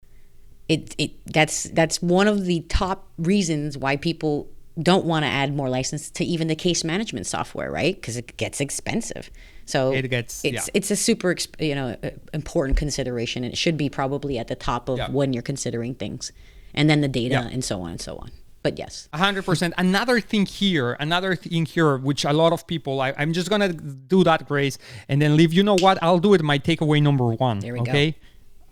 It, 0.69 0.95
it 0.97 1.11
that's 1.27 1.65
that's 1.65 2.01
one 2.01 2.29
of 2.29 2.45
the 2.45 2.61
top 2.69 3.11
reasons 3.19 3.77
why 3.77 3.97
people 3.97 4.49
don't 4.81 5.05
want 5.05 5.25
to 5.25 5.29
add 5.29 5.55
more 5.55 5.69
license 5.69 6.11
to 6.11 6.25
even 6.25 6.49
the 6.49 6.55
case 6.57 6.85
management 6.85 7.27
software, 7.27 7.71
right? 7.71 7.95
Because 7.95 8.17
it 8.17 8.37
gets 8.37 8.61
expensive. 8.61 9.31
So 9.67 9.93
it 9.93 10.09
gets 10.09 10.45
it's 10.45 10.67
yeah. 10.67 10.73
it's 10.75 10.91
a 10.91 10.97
super 10.97 11.37
you 11.59 11.75
know 11.75 11.97
uh, 12.03 12.11
important 12.33 12.77
consideration, 12.77 13.45
and 13.45 13.53
it 13.53 13.57
should 13.57 13.77
be 13.77 13.89
probably 13.89 14.39
at 14.39 14.49
the 14.49 14.55
top 14.55 14.89
of 14.89 14.99
yeah. 14.99 15.11
when 15.11 15.33
you're 15.33 15.43
considering 15.43 15.95
things, 15.95 16.33
and 16.75 16.89
then 16.89 17.01
the 17.01 17.09
data 17.09 17.35
yeah. 17.35 17.49
and 17.49 17.65
so 17.65 17.83
on 17.83 17.91
and 17.91 18.01
so 18.01 18.17
on. 18.17 18.31
But 18.63 18.79
yes, 18.79 19.09
hundred 19.13 19.45
percent. 19.45 19.75
Another 19.77 20.21
thing 20.21 20.47
here, 20.47 20.97
another 21.01 21.35
thing 21.37 21.67
here, 21.67 21.97
which 21.97 22.25
a 22.25 22.33
lot 22.33 22.53
of 22.53 22.67
people, 22.67 23.01
I, 23.01 23.11
am 23.11 23.33
just 23.33 23.51
gonna 23.51 23.73
do 23.73 24.25
that, 24.25 24.47
Grace, 24.47 24.79
and 25.09 25.21
then 25.21 25.37
leave. 25.37 25.53
You 25.53 25.63
know 25.63 25.77
what? 25.77 26.03
I'll 26.03 26.21
do 26.21 26.35
it. 26.35 26.43
My 26.43 26.59
takeaway 26.59 27.03
number 27.03 27.27
one. 27.27 27.59
There 27.59 27.75
we 27.75 27.81
okay? 27.81 28.11
go. 28.13 28.19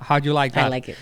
How 0.04 0.18
do 0.18 0.28
you 0.28 0.32
like 0.32 0.52
that? 0.54 0.66
I 0.66 0.68
like 0.68 0.88
it. 0.88 0.96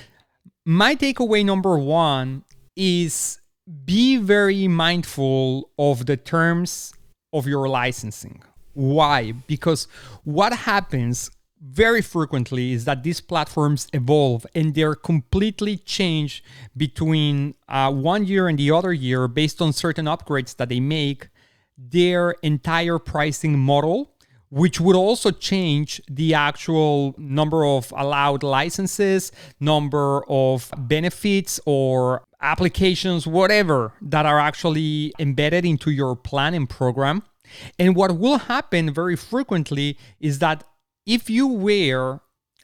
My 0.64 0.96
takeaway 0.96 1.44
number 1.44 1.78
one 1.78 2.44
is 2.76 3.40
be 3.84 4.16
very 4.16 4.68
mindful 4.68 5.70
of 5.78 6.06
the 6.06 6.16
terms 6.16 6.94
of 7.32 7.46
your 7.46 7.68
licensing. 7.68 8.42
Why? 8.74 9.32
Because 9.32 9.88
what 10.24 10.52
happens 10.52 11.30
very 11.60 12.00
frequently 12.00 12.72
is 12.72 12.84
that 12.84 13.02
these 13.02 13.20
platforms 13.20 13.88
evolve 13.92 14.46
and 14.54 14.74
they're 14.74 14.94
completely 14.94 15.76
changed 15.76 16.44
between 16.76 17.54
uh, 17.68 17.90
one 17.92 18.24
year 18.24 18.46
and 18.48 18.58
the 18.58 18.70
other 18.70 18.92
year 18.92 19.26
based 19.26 19.60
on 19.60 19.72
certain 19.72 20.06
upgrades 20.06 20.56
that 20.56 20.68
they 20.68 20.80
make 20.80 21.28
their 21.76 22.30
entire 22.42 22.98
pricing 22.98 23.58
model 23.58 24.12
which 24.50 24.80
would 24.80 24.96
also 24.96 25.30
change 25.30 26.00
the 26.08 26.34
actual 26.34 27.14
number 27.18 27.66
of 27.66 27.92
allowed 27.96 28.42
licenses, 28.42 29.30
number 29.60 30.24
of 30.28 30.72
benefits 30.78 31.60
or 31.66 32.22
applications, 32.40 33.26
whatever 33.26 33.92
that 34.00 34.26
are 34.26 34.38
actually 34.38 35.12
embedded 35.18 35.64
into 35.64 35.90
your 35.90 36.16
plan 36.16 36.54
and 36.54 36.68
program. 36.68 37.22
And 37.78 37.96
what 37.96 38.18
will 38.18 38.38
happen 38.38 38.92
very 38.92 39.16
frequently 39.16 39.98
is 40.20 40.38
that 40.38 40.64
if 41.06 41.30
you 41.30 41.46
were 41.46 42.20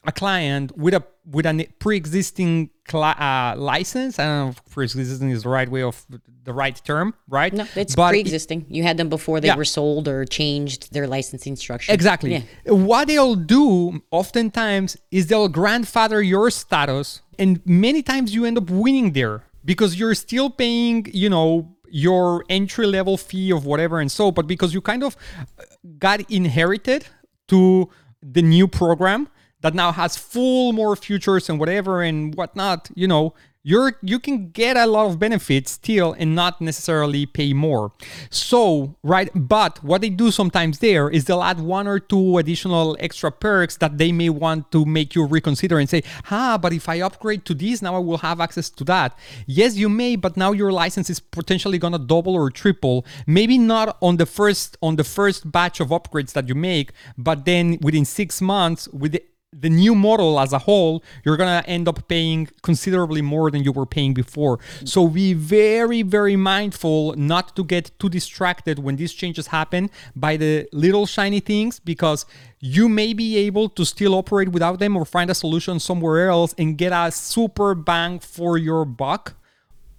a 0.06 0.12
client 0.12 0.76
with 0.76 0.94
a 0.94 1.04
with 1.26 1.46
a 1.46 1.66
pre-existing 1.78 2.70
cl- 2.88 3.02
uh, 3.02 3.54
license. 3.56 4.18
I 4.18 4.24
don't 4.24 4.44
know 4.44 4.50
if 4.50 4.64
pre-existing 4.70 5.30
is 5.30 5.44
the 5.44 5.48
right 5.48 5.68
way 5.68 5.82
of 5.82 6.04
the 6.44 6.52
right 6.52 6.78
term, 6.84 7.14
right? 7.28 7.52
No, 7.52 7.66
it's 7.74 7.94
but 7.94 8.10
pre-existing. 8.10 8.62
It, 8.62 8.74
you 8.74 8.82
had 8.82 8.96
them 8.98 9.08
before 9.08 9.40
they 9.40 9.48
yeah. 9.48 9.56
were 9.56 9.64
sold 9.64 10.06
or 10.06 10.24
changed 10.24 10.92
their 10.92 11.06
licensing 11.06 11.56
structure. 11.56 11.92
Exactly. 11.92 12.32
Yeah. 12.32 12.72
What 12.72 13.08
they'll 13.08 13.36
do 13.36 14.02
oftentimes 14.10 14.96
is 15.10 15.28
they'll 15.28 15.48
grandfather 15.48 16.20
your 16.20 16.50
status, 16.50 17.22
and 17.38 17.60
many 17.64 18.02
times 18.02 18.34
you 18.34 18.44
end 18.44 18.58
up 18.58 18.68
winning 18.68 19.12
there 19.12 19.44
because 19.64 19.98
you're 19.98 20.14
still 20.14 20.50
paying, 20.50 21.06
you 21.12 21.28
know, 21.30 21.76
your 21.88 22.44
entry 22.48 22.86
level 22.86 23.16
fee 23.16 23.52
of 23.52 23.66
whatever 23.66 24.00
and 24.00 24.10
so, 24.10 24.32
but 24.32 24.46
because 24.46 24.74
you 24.74 24.80
kind 24.80 25.04
of 25.04 25.16
uh, 25.58 25.62
got 25.98 26.20
inherited 26.30 27.06
to 27.48 27.88
the 28.22 28.42
new 28.42 28.66
program 28.66 29.28
that 29.60 29.74
now 29.74 29.92
has 29.92 30.16
full 30.16 30.72
more 30.72 30.96
futures 30.96 31.48
and 31.48 31.58
whatever 31.60 32.02
and 32.02 32.34
whatnot, 32.34 32.90
you 32.94 33.06
know, 33.06 33.34
you're 33.64 33.94
you 34.02 34.20
can 34.20 34.50
get 34.50 34.76
a 34.76 34.86
lot 34.86 35.06
of 35.06 35.18
benefits 35.18 35.72
still 35.72 36.12
and 36.12 36.34
not 36.34 36.60
necessarily 36.60 37.24
pay 37.24 37.52
more. 37.54 37.92
So 38.28 38.94
right 39.02 39.30
but 39.34 39.82
what 39.82 40.02
they 40.02 40.10
do 40.10 40.30
sometimes 40.30 40.78
there 40.78 41.08
is 41.08 41.24
they'll 41.24 41.42
add 41.42 41.58
one 41.58 41.88
or 41.88 41.98
two 41.98 42.36
additional 42.36 42.96
extra 43.00 43.32
perks 43.32 43.78
that 43.78 43.96
they 43.96 44.12
may 44.12 44.28
want 44.28 44.70
to 44.72 44.84
make 44.84 45.14
you 45.14 45.24
reconsider 45.24 45.78
and 45.78 45.88
say 45.88 46.02
ah 46.30 46.58
but 46.58 46.72
if 46.74 46.88
i 46.88 47.00
upgrade 47.00 47.44
to 47.46 47.54
this 47.54 47.80
now 47.80 47.94
i 47.96 47.98
will 47.98 48.18
have 48.18 48.40
access 48.40 48.68
to 48.68 48.84
that. 48.84 49.18
Yes 49.46 49.76
you 49.76 49.88
may 49.88 50.14
but 50.16 50.36
now 50.36 50.52
your 50.52 50.70
license 50.70 51.08
is 51.08 51.18
potentially 51.18 51.78
going 51.78 51.94
to 51.94 51.98
double 51.98 52.34
or 52.34 52.50
triple. 52.50 53.06
Maybe 53.26 53.56
not 53.56 53.96
on 54.02 54.18
the 54.18 54.26
first 54.26 54.76
on 54.82 54.96
the 54.96 55.04
first 55.04 55.50
batch 55.50 55.80
of 55.80 55.88
upgrades 55.88 56.32
that 56.34 56.48
you 56.48 56.54
make 56.54 56.92
but 57.16 57.46
then 57.46 57.78
within 57.80 58.04
six 58.04 58.42
months 58.42 58.88
with 58.88 59.12
the 59.12 59.22
the 59.60 59.70
new 59.70 59.94
model 59.94 60.40
as 60.40 60.52
a 60.52 60.58
whole, 60.58 61.02
you're 61.24 61.36
gonna 61.36 61.62
end 61.66 61.86
up 61.88 62.08
paying 62.08 62.48
considerably 62.62 63.22
more 63.22 63.50
than 63.50 63.62
you 63.62 63.72
were 63.72 63.86
paying 63.86 64.12
before. 64.14 64.58
So 64.84 65.06
be 65.08 65.32
very, 65.32 66.02
very 66.02 66.36
mindful 66.36 67.14
not 67.16 67.54
to 67.56 67.64
get 67.64 67.90
too 68.00 68.08
distracted 68.08 68.78
when 68.80 68.96
these 68.96 69.12
changes 69.12 69.46
happen 69.48 69.90
by 70.16 70.36
the 70.36 70.68
little 70.72 71.06
shiny 71.06 71.40
things 71.40 71.78
because 71.78 72.26
you 72.60 72.88
may 72.88 73.12
be 73.12 73.36
able 73.36 73.68
to 73.70 73.84
still 73.84 74.14
operate 74.14 74.48
without 74.50 74.78
them 74.80 74.96
or 74.96 75.04
find 75.04 75.30
a 75.30 75.34
solution 75.34 75.78
somewhere 75.78 76.28
else 76.28 76.54
and 76.58 76.76
get 76.76 76.92
a 76.92 77.10
super 77.12 77.74
bang 77.74 78.18
for 78.18 78.58
your 78.58 78.84
buck 78.84 79.34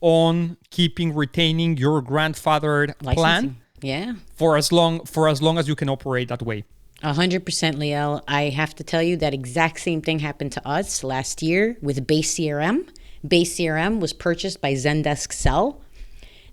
on 0.01 0.57
keeping 0.69 1.13
retaining 1.15 1.77
your 1.77 2.01
grandfathered 2.01 2.93
Licensing. 3.01 3.15
plan 3.15 3.55
Yeah. 3.81 4.13
for 4.35 4.57
as 4.57 4.71
long 4.71 5.05
for 5.05 5.27
as 5.29 5.41
long 5.41 5.57
as 5.57 5.67
you 5.67 5.75
can 5.75 5.89
operate 5.89 6.27
that 6.29 6.41
way. 6.41 6.63
A 7.03 7.13
hundred 7.13 7.45
percent, 7.45 7.77
Liel. 7.77 8.21
I 8.27 8.43
have 8.43 8.73
to 8.75 8.83
tell 8.83 9.03
you 9.03 9.17
that 9.17 9.33
exact 9.33 9.81
same 9.81 10.01
thing 10.01 10.19
happened 10.19 10.53
to 10.53 10.67
us 10.67 11.03
last 11.03 11.41
year 11.41 11.77
with 11.81 12.07
Base 12.07 12.35
CRM. 12.35 12.87
Base 13.27 13.57
CRM 13.57 13.99
was 13.99 14.13
purchased 14.13 14.61
by 14.61 14.73
Zendesk 14.73 15.33
Sell. 15.33 15.81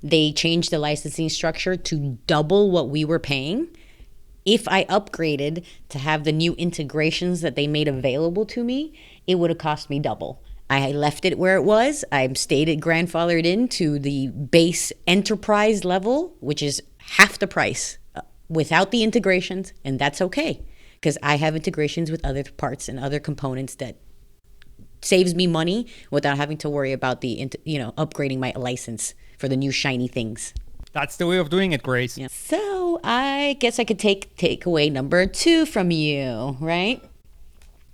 They 0.02 0.32
changed 0.32 0.72
the 0.72 0.80
licensing 0.80 1.28
structure 1.28 1.76
to 1.76 2.18
double 2.26 2.70
what 2.72 2.88
we 2.88 3.04
were 3.04 3.20
paying. 3.20 3.68
If 4.44 4.66
I 4.66 4.84
upgraded 4.86 5.64
to 5.90 5.98
have 6.00 6.24
the 6.24 6.32
new 6.32 6.54
integrations 6.54 7.40
that 7.42 7.54
they 7.54 7.68
made 7.68 7.86
available 7.86 8.44
to 8.46 8.64
me, 8.64 8.98
it 9.28 9.36
would 9.36 9.50
have 9.50 9.58
cost 9.58 9.88
me 9.88 10.00
double. 10.00 10.42
I 10.68 10.90
left 10.90 11.24
it 11.24 11.38
where 11.38 11.56
it 11.56 11.62
was. 11.62 12.04
I 12.10 12.32
stayed 12.32 12.68
it 12.68 12.80
grandfathered 12.80 13.44
in 13.44 13.68
to 13.68 14.00
the 14.00 14.28
base 14.28 14.92
enterprise 15.06 15.84
level, 15.84 16.34
which 16.40 16.62
is 16.62 16.82
half 16.98 17.38
the 17.38 17.46
price 17.46 17.98
without 18.48 18.90
the 18.90 19.02
integrations, 19.02 19.72
and 19.84 19.98
that's 19.98 20.20
okay 20.20 20.62
because 20.94 21.18
I 21.22 21.36
have 21.36 21.56
integrations 21.56 22.10
with 22.10 22.24
other 22.24 22.44
parts 22.44 22.88
and 22.88 22.98
other 22.98 23.18
components 23.18 23.74
that 23.76 23.96
saves 25.00 25.34
me 25.34 25.48
money 25.48 25.88
without 26.10 26.36
having 26.36 26.56
to 26.58 26.70
worry 26.70 26.92
about 26.92 27.20
the 27.20 27.50
you 27.64 27.78
know 27.78 27.92
upgrading 27.92 28.38
my 28.38 28.52
license 28.54 29.14
for 29.38 29.48
the 29.48 29.56
new 29.56 29.72
shiny 29.72 30.08
things. 30.08 30.54
That's 30.92 31.16
the 31.16 31.26
way 31.26 31.38
of 31.38 31.50
doing 31.50 31.72
it, 31.72 31.82
Grace. 31.82 32.18
Yeah. 32.18 32.28
So 32.30 33.00
I 33.02 33.56
guess 33.60 33.78
I 33.78 33.84
could 33.84 33.98
take 33.98 34.36
takeaway 34.36 34.92
number 34.92 35.26
two 35.26 35.66
from 35.66 35.90
you, 35.90 36.56
right? 36.60 37.02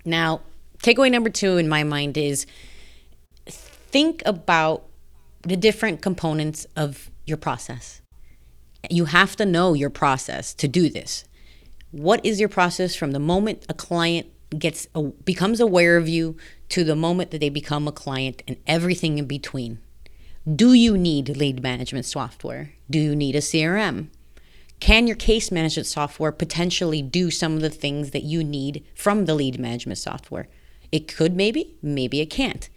Now, 0.04 0.40
takeaway 0.82 1.10
number 1.10 1.30
two 1.30 1.56
in 1.56 1.68
my 1.68 1.84
mind 1.84 2.18
is 2.18 2.44
think 3.54 4.22
about 4.26 4.84
the 5.42 5.56
different 5.56 6.02
components 6.02 6.66
of 6.76 7.10
your 7.24 7.36
process. 7.36 8.02
You 8.90 9.06
have 9.06 9.36
to 9.36 9.46
know 9.46 9.74
your 9.74 9.90
process 9.90 10.54
to 10.54 10.68
do 10.68 10.88
this. 10.88 11.24
What 11.90 12.24
is 12.24 12.38
your 12.38 12.48
process 12.48 12.94
from 12.94 13.12
the 13.12 13.18
moment 13.18 13.66
a 13.68 13.74
client 13.74 14.26
gets 14.58 14.86
becomes 15.24 15.60
aware 15.60 15.96
of 15.96 16.08
you 16.08 16.36
to 16.70 16.84
the 16.84 16.96
moment 16.96 17.30
that 17.30 17.40
they 17.40 17.50
become 17.50 17.86
a 17.86 17.92
client 17.92 18.42
and 18.46 18.56
everything 18.66 19.18
in 19.18 19.26
between? 19.26 19.78
Do 20.46 20.72
you 20.72 20.96
need 20.96 21.36
lead 21.36 21.62
management 21.62 22.06
software? 22.06 22.72
Do 22.88 22.98
you 22.98 23.14
need 23.14 23.36
a 23.36 23.40
CRM? 23.40 24.08
Can 24.80 25.06
your 25.06 25.16
case 25.16 25.50
management 25.50 25.86
software 25.86 26.32
potentially 26.32 27.02
do 27.02 27.30
some 27.30 27.54
of 27.54 27.62
the 27.62 27.70
things 27.70 28.12
that 28.12 28.22
you 28.22 28.44
need 28.44 28.84
from 28.94 29.24
the 29.24 29.34
lead 29.34 29.58
management 29.58 29.98
software? 29.98 30.48
It 30.92 31.08
could 31.08 31.34
maybe, 31.34 31.76
maybe 31.82 32.20
it 32.20 32.30
can't. 32.30 32.68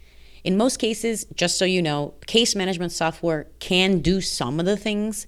In 0.43 0.57
most 0.57 0.77
cases, 0.77 1.25
just 1.35 1.57
so 1.57 1.65
you 1.65 1.81
know, 1.81 2.15
case 2.25 2.55
management 2.55 2.91
software 2.91 3.47
can 3.59 3.99
do 3.99 4.19
some 4.19 4.59
of 4.59 4.65
the 4.65 4.75
things, 4.75 5.27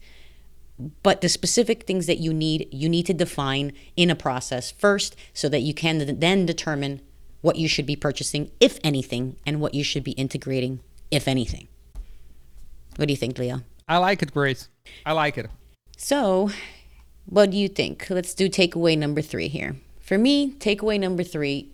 but 1.03 1.21
the 1.21 1.29
specific 1.29 1.83
things 1.83 2.07
that 2.07 2.19
you 2.19 2.33
need, 2.33 2.67
you 2.71 2.89
need 2.89 3.05
to 3.07 3.13
define 3.13 3.73
in 3.95 4.09
a 4.09 4.15
process 4.15 4.71
first 4.71 5.15
so 5.33 5.49
that 5.49 5.61
you 5.61 5.73
can 5.73 6.19
then 6.19 6.45
determine 6.45 7.01
what 7.41 7.57
you 7.57 7.67
should 7.67 7.85
be 7.85 7.95
purchasing, 7.95 8.51
if 8.59 8.79
anything, 8.83 9.35
and 9.45 9.59
what 9.59 9.73
you 9.73 9.83
should 9.83 10.03
be 10.03 10.11
integrating, 10.11 10.79
if 11.11 11.27
anything. 11.27 11.67
What 12.95 13.07
do 13.07 13.13
you 13.13 13.17
think, 13.17 13.35
Liel? 13.35 13.63
I 13.87 13.97
like 13.97 14.21
it, 14.21 14.33
Grace. 14.33 14.69
I 15.05 15.11
like 15.11 15.37
it. 15.37 15.49
So, 15.97 16.49
what 17.25 17.51
do 17.51 17.57
you 17.57 17.67
think? 17.67 18.07
Let's 18.09 18.33
do 18.33 18.49
takeaway 18.49 18.97
number 18.97 19.21
three 19.21 19.47
here. 19.47 19.75
For 19.99 20.17
me, 20.17 20.51
takeaway 20.53 20.99
number 20.99 21.23
three 21.23 21.69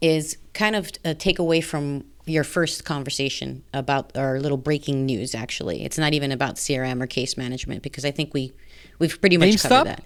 is 0.00 0.38
kind 0.52 0.76
of 0.76 0.88
a 1.04 1.14
takeaway 1.14 1.62
from 1.62 2.04
your 2.26 2.44
first 2.44 2.84
conversation 2.84 3.62
about 3.72 4.16
our 4.16 4.40
little 4.40 4.56
breaking 4.56 5.04
news. 5.06 5.34
Actually, 5.34 5.84
it's 5.84 5.98
not 5.98 6.12
even 6.14 6.32
about 6.32 6.56
CRM 6.56 7.02
or 7.02 7.06
case 7.06 7.36
management 7.36 7.82
because 7.82 8.04
I 8.04 8.10
think 8.10 8.32
we 8.34 8.52
we've 8.98 9.20
pretty 9.20 9.36
much 9.36 9.48
GameStop? 9.50 9.68
covered 9.68 9.88
that. 9.88 10.04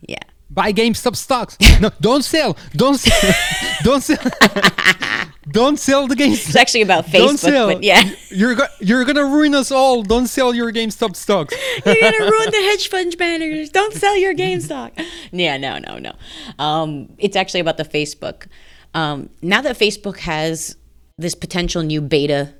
Yeah. 0.00 0.18
Buy 0.50 0.72
GameStop 0.72 1.16
stocks. 1.16 1.56
no, 1.80 1.90
don't 2.00 2.24
sell. 2.24 2.56
Don't 2.72 2.98
sell. 2.98 3.32
don't 3.82 4.00
sell. 4.02 4.16
don't 5.50 5.78
sell 5.78 6.06
the 6.06 6.14
GameStop. 6.14 6.48
It's 6.48 6.56
actually 6.56 6.82
about 6.82 7.04
Facebook, 7.06 7.12
Don't 7.26 7.36
sell. 7.38 7.66
but 7.72 7.82
yeah. 7.82 8.02
You're 8.30 8.54
go- 8.54 8.66
you're 8.80 9.04
gonna 9.04 9.24
ruin 9.26 9.54
us 9.54 9.70
all. 9.70 10.02
Don't 10.02 10.26
sell 10.26 10.54
your 10.54 10.72
GameStop 10.72 11.16
stocks. 11.16 11.54
You're 11.84 11.96
gonna 12.00 12.30
ruin 12.30 12.50
the 12.50 12.62
hedge 12.70 12.88
fund 12.88 13.14
managers. 13.18 13.68
Don't 13.70 13.92
sell 13.92 14.16
your 14.16 14.34
GameStop. 14.34 14.92
Yeah, 15.32 15.58
no, 15.58 15.78
no, 15.78 15.98
no. 15.98 16.12
Um, 16.58 17.12
it's 17.18 17.36
actually 17.36 17.60
about 17.60 17.76
the 17.76 17.84
Facebook. 17.84 18.46
Um, 18.94 19.28
now 19.42 19.60
that 19.60 19.78
Facebook 19.78 20.16
has 20.20 20.76
this 21.18 21.34
potential 21.34 21.82
new 21.82 22.00
beta, 22.00 22.54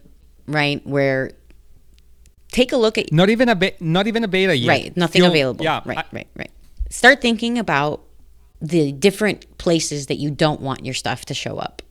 right? 0.47 0.85
Where 0.87 1.31
take 2.51 2.73
a 2.73 2.77
look 2.77 2.99
at 2.99 3.13
Not 3.13 3.31
even 3.31 3.49
a 3.49 3.55
be- 3.55 3.73
not 3.81 4.07
even 4.07 4.25
a 4.25 4.29
beta 4.29 4.57
yet. 4.57 4.69
right, 4.69 4.97
nothing 4.97 5.23
Still- 5.23 5.31
available. 5.31 5.65
Yeah. 5.65 5.81
right, 5.85 5.99
I- 5.99 6.05
right, 6.13 6.27
right. 6.37 6.51
Start 6.91 7.21
thinking 7.21 7.59
about 7.59 8.03
the 8.61 8.91
different 8.93 9.59
places 9.59 10.07
that 10.07 10.17
you 10.17 10.31
don't 10.31 10.61
want 10.61 10.85
your 10.85 10.95
stuff 10.95 11.25
to 11.27 11.35
show 11.35 11.59
up, 11.59 11.83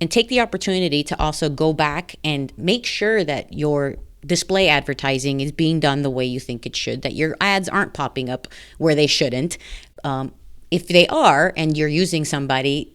and 0.00 0.10
take 0.10 0.28
the 0.28 0.40
opportunity 0.40 1.02
to 1.04 1.18
also 1.18 1.48
go 1.48 1.72
back 1.72 2.16
and 2.22 2.52
make 2.56 2.84
sure 2.84 3.24
that 3.24 3.52
your 3.54 3.96
display 4.26 4.68
advertising 4.68 5.40
is 5.40 5.50
being 5.52 5.80
done 5.80 6.02
the 6.02 6.10
way 6.10 6.24
you 6.24 6.38
think 6.38 6.66
it 6.66 6.76
should. 6.76 7.02
That 7.02 7.14
your 7.14 7.36
ads 7.40 7.68
aren't 7.68 7.94
popping 7.94 8.28
up 8.28 8.46
where 8.78 8.94
they 8.94 9.06
shouldn't. 9.06 9.56
Um, 10.04 10.32
if 10.70 10.86
they 10.88 11.06
are, 11.08 11.52
and 11.56 11.76
you're 11.76 11.88
using 11.88 12.24
somebody 12.24 12.92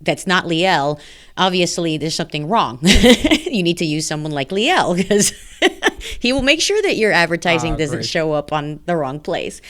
that's 0.00 0.26
not 0.26 0.44
Liel, 0.44 1.00
obviously 1.36 1.96
there's 1.98 2.14
something 2.14 2.48
wrong. 2.48 2.78
you 2.82 3.62
need 3.62 3.78
to 3.78 3.84
use 3.84 4.06
someone 4.06 4.32
like 4.32 4.50
Liel 4.50 4.96
because 4.96 5.32
he 6.20 6.32
will 6.32 6.42
make 6.42 6.60
sure 6.60 6.80
that 6.82 6.96
your 6.96 7.12
advertising 7.12 7.72
Ah, 7.74 7.76
doesn't 7.76 7.98
great. 7.98 8.06
show 8.06 8.32
up 8.32 8.52
on 8.52 8.80
the 8.86 8.96
wrong 8.96 9.18
place. 9.20 9.60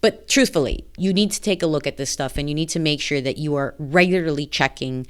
But 0.00 0.28
truthfully, 0.28 0.84
you 0.98 1.14
need 1.14 1.30
to 1.32 1.40
take 1.40 1.62
a 1.62 1.66
look 1.66 1.86
at 1.86 1.96
this 1.96 2.10
stuff 2.10 2.36
and 2.36 2.48
you 2.48 2.54
need 2.54 2.68
to 2.70 2.78
make 2.78 3.00
sure 3.00 3.22
that 3.22 3.38
you 3.38 3.54
are 3.54 3.74
regularly 3.78 4.46
checking. 4.46 5.06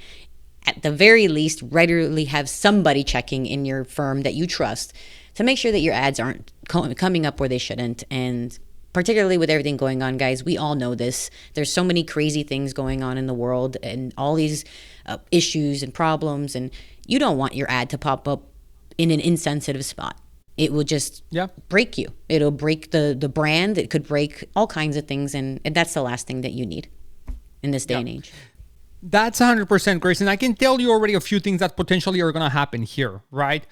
At 0.65 0.83
the 0.83 0.91
very 0.91 1.27
least, 1.27 1.61
regularly 1.63 2.25
have 2.25 2.47
somebody 2.49 3.03
checking 3.03 3.45
in 3.45 3.65
your 3.65 3.83
firm 3.83 4.21
that 4.21 4.35
you 4.35 4.47
trust 4.47 4.93
to 5.35 5.43
make 5.43 5.57
sure 5.57 5.71
that 5.73 5.81
your 5.81 5.93
ads 5.93 6.17
aren't 6.19 6.49
co- 6.69 6.93
coming 6.95 7.25
up 7.25 7.41
where 7.41 7.49
they 7.49 7.57
shouldn't. 7.57 8.05
And 8.09 8.57
particularly 8.95 9.37
with 9.37 9.49
everything 9.49 9.75
going 9.75 10.01
on, 10.01 10.15
guys, 10.15 10.41
we 10.45 10.57
all 10.57 10.73
know 10.73 10.95
this. 10.95 11.29
There's 11.53 11.71
so 11.71 11.83
many 11.83 12.01
crazy 12.01 12.43
things 12.43 12.71
going 12.71 13.03
on 13.03 13.17
in 13.17 13.27
the 13.27 13.33
world 13.33 13.75
and 13.83 14.13
all 14.17 14.35
these 14.35 14.63
uh, 15.05 15.17
issues 15.31 15.83
and 15.83 15.93
problems, 15.93 16.55
and 16.55 16.71
you 17.05 17.19
don't 17.19 17.37
want 17.37 17.55
your 17.55 17.69
ad 17.69 17.89
to 17.89 17.97
pop 17.97 18.25
up 18.25 18.43
in 18.97 19.11
an 19.11 19.19
insensitive 19.19 19.83
spot. 19.83 20.17
It 20.55 20.71
will 20.71 20.85
just 20.85 21.23
Yeah. 21.29 21.47
break 21.67 21.97
you. 21.97 22.07
It'll 22.29 22.51
break 22.51 22.91
the 22.91 23.13
the 23.19 23.27
brand. 23.27 23.77
It 23.77 23.89
could 23.89 24.07
break 24.07 24.45
all 24.55 24.65
kinds 24.65 24.95
of 24.95 25.05
things, 25.05 25.35
and, 25.35 25.59
and 25.65 25.75
that's 25.75 25.93
the 25.93 26.01
last 26.01 26.25
thing 26.25 26.39
that 26.39 26.53
you 26.53 26.65
need 26.65 26.87
in 27.61 27.71
this 27.71 27.85
day 27.85 27.95
and 27.95 28.07
age. 28.07 28.31
That's 29.03 29.39
100% 29.41 29.99
Grace. 29.99 30.21
And 30.21 30.29
I 30.29 30.37
can 30.37 30.55
tell 30.55 30.79
you 30.79 30.89
already 30.89 31.13
a 31.15 31.19
few 31.19 31.41
things 31.41 31.59
that 31.59 31.75
potentially 31.75 32.21
are 32.21 32.31
going 32.31 32.45
to 32.45 32.49
happen 32.61 32.83
here, 32.83 33.21
right? 33.29 33.67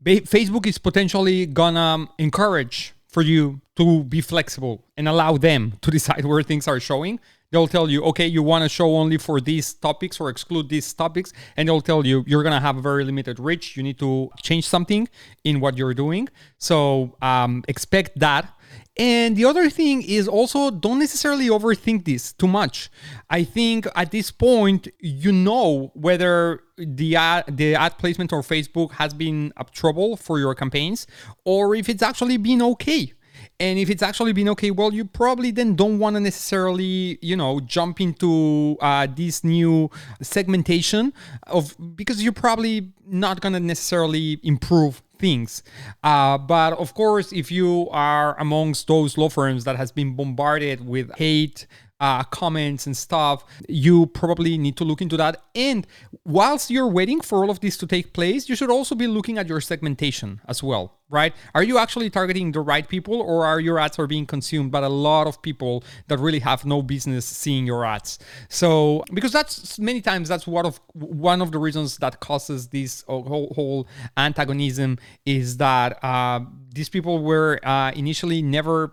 Ba- 0.00 0.20
Facebook 0.20 0.66
is 0.66 0.76
potentially 0.76 1.46
going 1.46 1.74
to 1.74 2.06
encourage 2.18 2.92
for 3.08 3.22
you 3.22 3.60
to 3.76 4.04
be 4.04 4.20
flexible 4.20 4.84
and 4.96 5.08
allow 5.08 5.36
them 5.36 5.74
to 5.80 5.90
decide 5.98 6.24
where 6.24 6.42
things 6.42 6.68
are 6.68 6.80
showing. 6.80 7.18
They'll 7.50 7.66
tell 7.66 7.88
you, 7.88 8.02
okay, 8.04 8.26
you 8.26 8.42
want 8.42 8.64
to 8.64 8.68
show 8.68 8.96
only 8.96 9.16
for 9.16 9.40
these 9.40 9.72
topics 9.72 10.20
or 10.20 10.28
exclude 10.28 10.68
these 10.68 10.92
topics. 10.92 11.32
And 11.56 11.66
they'll 11.66 11.80
tell 11.80 12.04
you, 12.04 12.22
you're 12.26 12.42
going 12.42 12.54
to 12.54 12.60
have 12.60 12.76
a 12.76 12.82
very 12.82 13.04
limited 13.04 13.40
reach. 13.40 13.74
You 13.74 13.82
need 13.82 13.98
to 14.00 14.30
change 14.42 14.68
something 14.68 15.08
in 15.44 15.60
what 15.60 15.78
you're 15.78 15.94
doing. 15.94 16.28
So 16.58 17.16
um, 17.22 17.64
expect 17.66 18.18
that. 18.18 18.52
And 18.98 19.36
the 19.36 19.44
other 19.44 19.70
thing 19.70 20.02
is 20.02 20.26
also 20.26 20.70
don't 20.70 20.98
necessarily 20.98 21.48
overthink 21.48 22.04
this 22.04 22.32
too 22.32 22.48
much. 22.48 22.90
I 23.30 23.44
think 23.44 23.86
at 23.94 24.10
this 24.10 24.30
point 24.30 24.88
you 24.98 25.30
know 25.30 25.92
whether 25.94 26.64
the 26.78 27.16
ad, 27.16 27.44
the 27.56 27.74
ad 27.74 27.98
placement 27.98 28.32
on 28.32 28.42
Facebook 28.42 28.92
has 28.92 29.12
been 29.12 29.52
a 29.56 29.64
trouble 29.64 30.16
for 30.16 30.38
your 30.38 30.54
campaigns 30.54 31.06
or 31.44 31.74
if 31.74 31.88
it's 31.88 32.02
actually 32.02 32.36
been 32.36 32.62
okay. 32.62 33.12
And 33.60 33.78
if 33.78 33.90
it's 33.90 34.02
actually 34.02 34.32
been 34.32 34.48
okay, 34.50 34.70
well, 34.70 34.92
you 34.92 35.04
probably 35.04 35.50
then 35.50 35.74
don't 35.74 35.98
want 35.98 36.14
to 36.14 36.20
necessarily, 36.20 37.18
you 37.20 37.36
know, 37.36 37.60
jump 37.60 38.00
into 38.00 38.76
uh, 38.80 39.08
this 39.12 39.42
new 39.42 39.90
segmentation 40.22 41.12
of 41.48 41.74
because 41.96 42.22
you're 42.22 42.32
probably 42.32 42.92
not 43.06 43.40
gonna 43.40 43.60
necessarily 43.60 44.38
improve 44.44 45.02
things. 45.18 45.62
Uh, 46.04 46.38
but 46.38 46.72
of 46.74 46.94
course, 46.94 47.32
if 47.32 47.50
you 47.50 47.88
are 47.90 48.38
amongst 48.38 48.86
those 48.86 49.18
law 49.18 49.28
firms 49.28 49.64
that 49.64 49.76
has 49.76 49.90
been 49.90 50.14
bombarded 50.14 50.86
with 50.86 51.10
hate, 51.16 51.66
uh, 52.00 52.22
comments 52.24 52.86
and 52.86 52.96
stuff, 52.96 53.44
you 53.68 54.06
probably 54.06 54.56
need 54.56 54.76
to 54.76 54.84
look 54.84 55.02
into 55.02 55.16
that. 55.16 55.42
And 55.54 55.86
whilst 56.24 56.70
you're 56.70 56.88
waiting 56.88 57.20
for 57.20 57.38
all 57.38 57.50
of 57.50 57.60
this 57.60 57.76
to 57.78 57.86
take 57.86 58.12
place, 58.12 58.48
you 58.48 58.56
should 58.56 58.70
also 58.70 58.94
be 58.94 59.06
looking 59.06 59.38
at 59.38 59.48
your 59.48 59.60
segmentation 59.60 60.40
as 60.46 60.62
well, 60.62 60.98
right? 61.10 61.34
Are 61.54 61.62
you 61.62 61.78
actually 61.78 62.10
targeting 62.10 62.52
the 62.52 62.60
right 62.60 62.88
people, 62.88 63.20
or 63.20 63.44
are 63.44 63.58
your 63.58 63.78
ads 63.78 63.98
are 63.98 64.06
being 64.06 64.26
consumed 64.26 64.70
by 64.70 64.80
a 64.80 64.88
lot 64.88 65.26
of 65.26 65.42
people 65.42 65.82
that 66.06 66.18
really 66.18 66.40
have 66.40 66.64
no 66.64 66.82
business 66.82 67.24
seeing 67.24 67.66
your 67.66 67.84
ads? 67.84 68.18
So 68.48 69.04
because 69.12 69.32
that's 69.32 69.78
many 69.78 70.00
times 70.00 70.28
that's 70.28 70.46
one 70.46 70.66
of 70.66 70.80
one 70.94 71.42
of 71.42 71.50
the 71.50 71.58
reasons 71.58 71.98
that 71.98 72.20
causes 72.20 72.68
this 72.68 73.02
whole, 73.08 73.52
whole 73.54 73.88
antagonism 74.16 74.98
is 75.26 75.56
that 75.56 76.02
uh, 76.04 76.40
these 76.72 76.88
people 76.88 77.18
were 77.24 77.58
uh, 77.64 77.90
initially 77.92 78.40
never 78.40 78.92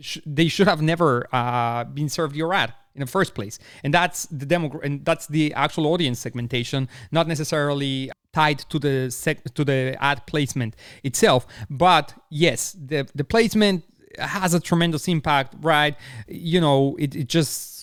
sh- 0.00 0.18
they 0.26 0.48
should 0.48 0.68
have 0.68 0.82
never 0.82 1.28
uh, 1.32 1.84
been 1.84 2.08
served 2.08 2.36
your 2.36 2.52
ad 2.54 2.72
in 2.94 3.00
the 3.00 3.06
first 3.06 3.34
place. 3.34 3.58
And 3.84 3.94
that's 3.94 4.26
the 4.26 4.46
demo 4.46 4.80
and 4.82 5.04
that's 5.04 5.26
the 5.26 5.54
actual 5.54 5.86
audience 5.86 6.18
segmentation 6.18 6.88
not 7.12 7.28
necessarily 7.28 8.10
tied 8.32 8.58
to 8.70 8.78
the 8.78 9.10
sec- 9.10 9.54
to 9.54 9.64
the 9.64 9.96
ad 10.00 10.26
placement 10.26 10.74
itself. 11.04 11.46
But 11.70 12.14
yes 12.30 12.72
the 12.72 13.08
the 13.14 13.24
placement 13.24 13.84
has 14.18 14.52
a 14.54 14.60
tremendous 14.60 15.06
impact 15.08 15.54
right? 15.60 15.94
You 16.26 16.60
know 16.60 16.96
it, 16.98 17.14
it 17.14 17.28
just 17.28 17.77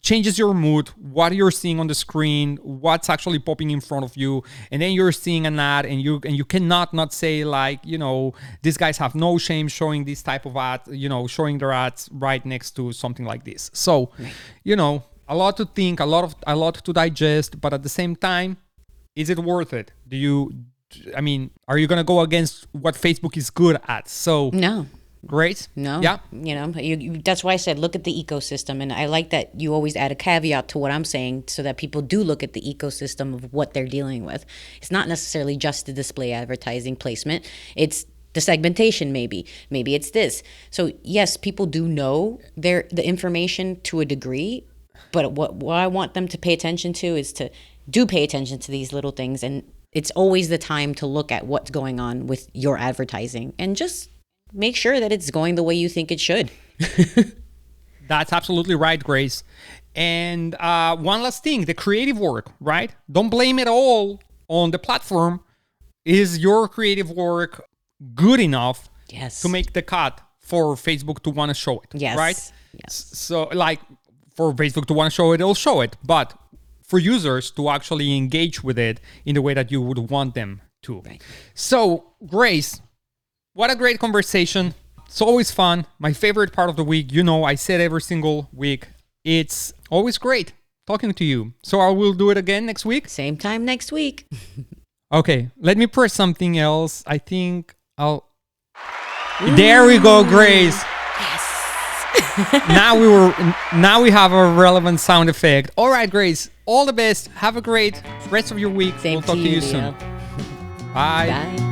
changes 0.00 0.38
your 0.38 0.54
mood, 0.54 0.88
what 0.90 1.34
you're 1.34 1.50
seeing 1.50 1.78
on 1.78 1.86
the 1.86 1.94
screen, 1.94 2.56
what's 2.62 3.08
actually 3.08 3.38
popping 3.38 3.70
in 3.70 3.80
front 3.80 4.04
of 4.04 4.16
you, 4.16 4.42
and 4.70 4.82
then 4.82 4.92
you're 4.92 5.12
seeing 5.12 5.46
an 5.46 5.58
ad, 5.60 5.86
and 5.86 6.00
you 6.00 6.20
and 6.24 6.36
you 6.36 6.44
cannot 6.44 6.92
not 6.92 7.12
say 7.12 7.44
like, 7.44 7.80
you 7.84 7.98
know, 7.98 8.34
these 8.62 8.76
guys 8.76 8.98
have 8.98 9.14
no 9.14 9.38
shame 9.38 9.68
showing 9.68 10.04
this 10.04 10.22
type 10.22 10.46
of 10.46 10.56
ad, 10.56 10.80
you 10.88 11.08
know, 11.08 11.26
showing 11.26 11.58
their 11.58 11.72
ads 11.72 12.08
right 12.12 12.44
next 12.44 12.72
to 12.72 12.92
something 12.92 13.26
like 13.26 13.44
this. 13.44 13.70
So, 13.72 14.10
you 14.64 14.76
know, 14.76 15.04
a 15.28 15.36
lot 15.36 15.56
to 15.58 15.66
think, 15.66 16.00
a 16.00 16.06
lot 16.06 16.24
of 16.24 16.34
a 16.46 16.56
lot 16.56 16.74
to 16.74 16.92
digest, 16.92 17.60
but 17.60 17.72
at 17.72 17.82
the 17.82 17.88
same 17.88 18.16
time, 18.16 18.56
is 19.14 19.30
it 19.30 19.38
worth 19.38 19.72
it? 19.72 19.92
Do 20.08 20.16
you 20.16 20.52
I 21.16 21.20
mean, 21.20 21.50
are 21.68 21.78
you 21.78 21.86
gonna 21.86 22.04
go 22.04 22.20
against 22.20 22.66
what 22.72 22.94
Facebook 22.94 23.36
is 23.36 23.50
good 23.50 23.78
at? 23.86 24.08
So 24.08 24.50
no, 24.52 24.86
Great. 25.24 25.68
No. 25.76 26.00
Yeah. 26.00 26.18
You 26.32 26.54
know, 26.54 26.68
you, 26.80 26.96
you, 26.96 27.22
that's 27.24 27.44
why 27.44 27.52
I 27.52 27.56
said 27.56 27.78
look 27.78 27.94
at 27.94 28.04
the 28.04 28.12
ecosystem, 28.12 28.82
and 28.82 28.92
I 28.92 29.06
like 29.06 29.30
that 29.30 29.60
you 29.60 29.72
always 29.72 29.94
add 29.94 30.10
a 30.10 30.16
caveat 30.16 30.68
to 30.68 30.78
what 30.78 30.90
I'm 30.90 31.04
saying, 31.04 31.44
so 31.46 31.62
that 31.62 31.76
people 31.76 32.02
do 32.02 32.24
look 32.24 32.42
at 32.42 32.54
the 32.54 32.60
ecosystem 32.60 33.34
of 33.34 33.52
what 33.52 33.72
they're 33.72 33.86
dealing 33.86 34.24
with. 34.24 34.44
It's 34.78 34.90
not 34.90 35.08
necessarily 35.08 35.56
just 35.56 35.86
the 35.86 35.92
display 35.92 36.32
advertising 36.32 36.96
placement. 36.96 37.48
It's 37.76 38.04
the 38.34 38.40
segmentation 38.40 39.12
maybe 39.12 39.44
maybe 39.68 39.94
it's 39.94 40.10
this 40.12 40.42
so 40.70 40.90
yes 41.02 41.36
people 41.36 41.66
do 41.66 41.86
know 41.86 42.40
their 42.56 42.86
the 42.90 43.06
information 43.06 43.78
to 43.82 44.00
a 44.00 44.06
degree 44.06 44.64
but 45.12 45.32
what, 45.32 45.56
what 45.56 45.76
i 45.76 45.86
want 45.86 46.14
them 46.14 46.26
to 46.26 46.38
pay 46.38 46.54
attention 46.54 46.94
to 46.94 47.08
is 47.08 47.30
to 47.32 47.50
do 47.90 48.06
pay 48.06 48.24
attention 48.24 48.58
to 48.58 48.70
these 48.70 48.90
little 48.90 49.10
things 49.10 49.42
and 49.42 49.70
it's 49.92 50.10
always 50.12 50.48
the 50.48 50.56
time 50.56 50.94
to 50.94 51.06
look 51.06 51.30
at 51.30 51.46
what's 51.46 51.70
going 51.70 52.00
on 52.00 52.26
with 52.26 52.48
your 52.54 52.78
advertising 52.78 53.52
and 53.58 53.76
just 53.76 54.08
make 54.52 54.76
sure 54.76 55.00
that 55.00 55.12
it's 55.12 55.30
going 55.30 55.54
the 55.54 55.62
way 55.62 55.74
you 55.74 55.88
think 55.88 56.10
it 56.10 56.20
should. 56.20 56.50
That's 58.08 58.32
absolutely 58.32 58.74
right, 58.74 59.02
Grace. 59.02 59.44
And 59.94 60.54
uh, 60.56 60.96
one 60.96 61.22
last 61.22 61.42
thing 61.42 61.64
the 61.64 61.74
creative 61.74 62.18
work, 62.18 62.50
right? 62.60 62.94
Don't 63.10 63.28
blame 63.28 63.58
it 63.58 63.68
all 63.68 64.20
on 64.48 64.70
the 64.70 64.78
platform. 64.78 65.40
Is 66.04 66.38
your 66.38 66.68
creative 66.68 67.10
work 67.10 67.64
good 68.14 68.40
enough 68.40 68.90
yes. 69.08 69.40
to 69.42 69.48
make 69.48 69.72
the 69.72 69.82
cut 69.82 70.20
for 70.40 70.74
Facebook 70.74 71.20
to 71.20 71.30
want 71.30 71.50
to 71.50 71.54
show 71.54 71.80
it? 71.80 71.88
Yes. 71.94 72.16
Right? 72.16 72.52
Yes. 72.72 73.10
So, 73.12 73.44
like, 73.52 73.80
for 74.34 74.52
Facebook 74.54 74.86
to 74.86 74.94
want 74.94 75.12
to 75.12 75.14
show 75.14 75.32
it, 75.32 75.40
it'll 75.40 75.54
show 75.54 75.80
it. 75.80 75.96
But 76.04 76.34
for 76.82 76.98
users 76.98 77.50
to 77.52 77.70
actually 77.70 78.16
engage 78.16 78.64
with 78.64 78.78
it 78.78 79.00
in 79.24 79.34
the 79.34 79.42
way 79.42 79.54
that 79.54 79.70
you 79.70 79.80
would 79.80 80.10
want 80.10 80.34
them 80.34 80.60
to. 80.82 81.00
Right. 81.00 81.22
So, 81.54 82.12
Grace, 82.26 82.80
what 83.54 83.70
a 83.70 83.76
great 83.76 83.98
conversation. 83.98 84.74
It's 85.06 85.20
always 85.20 85.50
fun. 85.50 85.86
My 85.98 86.12
favorite 86.12 86.52
part 86.52 86.70
of 86.70 86.76
the 86.76 86.84
week. 86.84 87.12
You 87.12 87.22
know, 87.22 87.44
I 87.44 87.54
said 87.54 87.80
every 87.80 88.00
single 88.00 88.48
week. 88.52 88.88
It's 89.24 89.72
always 89.90 90.18
great 90.18 90.52
talking 90.86 91.12
to 91.12 91.24
you. 91.24 91.52
So 91.62 91.80
I 91.80 91.90
will 91.90 92.12
do 92.14 92.30
it 92.30 92.36
again 92.36 92.66
next 92.66 92.84
week. 92.84 93.08
Same 93.08 93.36
time 93.36 93.64
next 93.64 93.92
week. 93.92 94.26
okay, 95.12 95.50
let 95.58 95.76
me 95.76 95.86
press 95.86 96.12
something 96.12 96.58
else. 96.58 97.02
I 97.06 97.18
think 97.18 97.76
I'll. 97.98 98.28
Ooh. 99.42 99.54
There 99.54 99.86
we 99.86 99.98
go, 99.98 100.24
Grace. 100.24 100.82
Yes. 101.20 102.52
now 102.68 102.98
we 102.98 103.06
were. 103.06 103.54
Now 103.74 104.02
we 104.02 104.10
have 104.10 104.32
a 104.32 104.52
relevant 104.52 105.00
sound 105.00 105.28
effect. 105.28 105.70
All 105.76 105.90
right, 105.90 106.10
Grace. 106.10 106.50
All 106.64 106.86
the 106.86 106.92
best. 106.92 107.28
Have 107.28 107.56
a 107.56 107.62
great 107.62 108.02
rest 108.30 108.50
of 108.50 108.58
your 108.58 108.70
week. 108.70 108.98
Same 108.98 109.14
we'll 109.14 109.22
talk 109.22 109.36
to 109.36 109.42
to 109.42 109.48
you, 109.48 109.56
you 109.56 109.60
soon. 109.60 109.92
Bye. 110.94 111.26
Bye. 111.28 111.71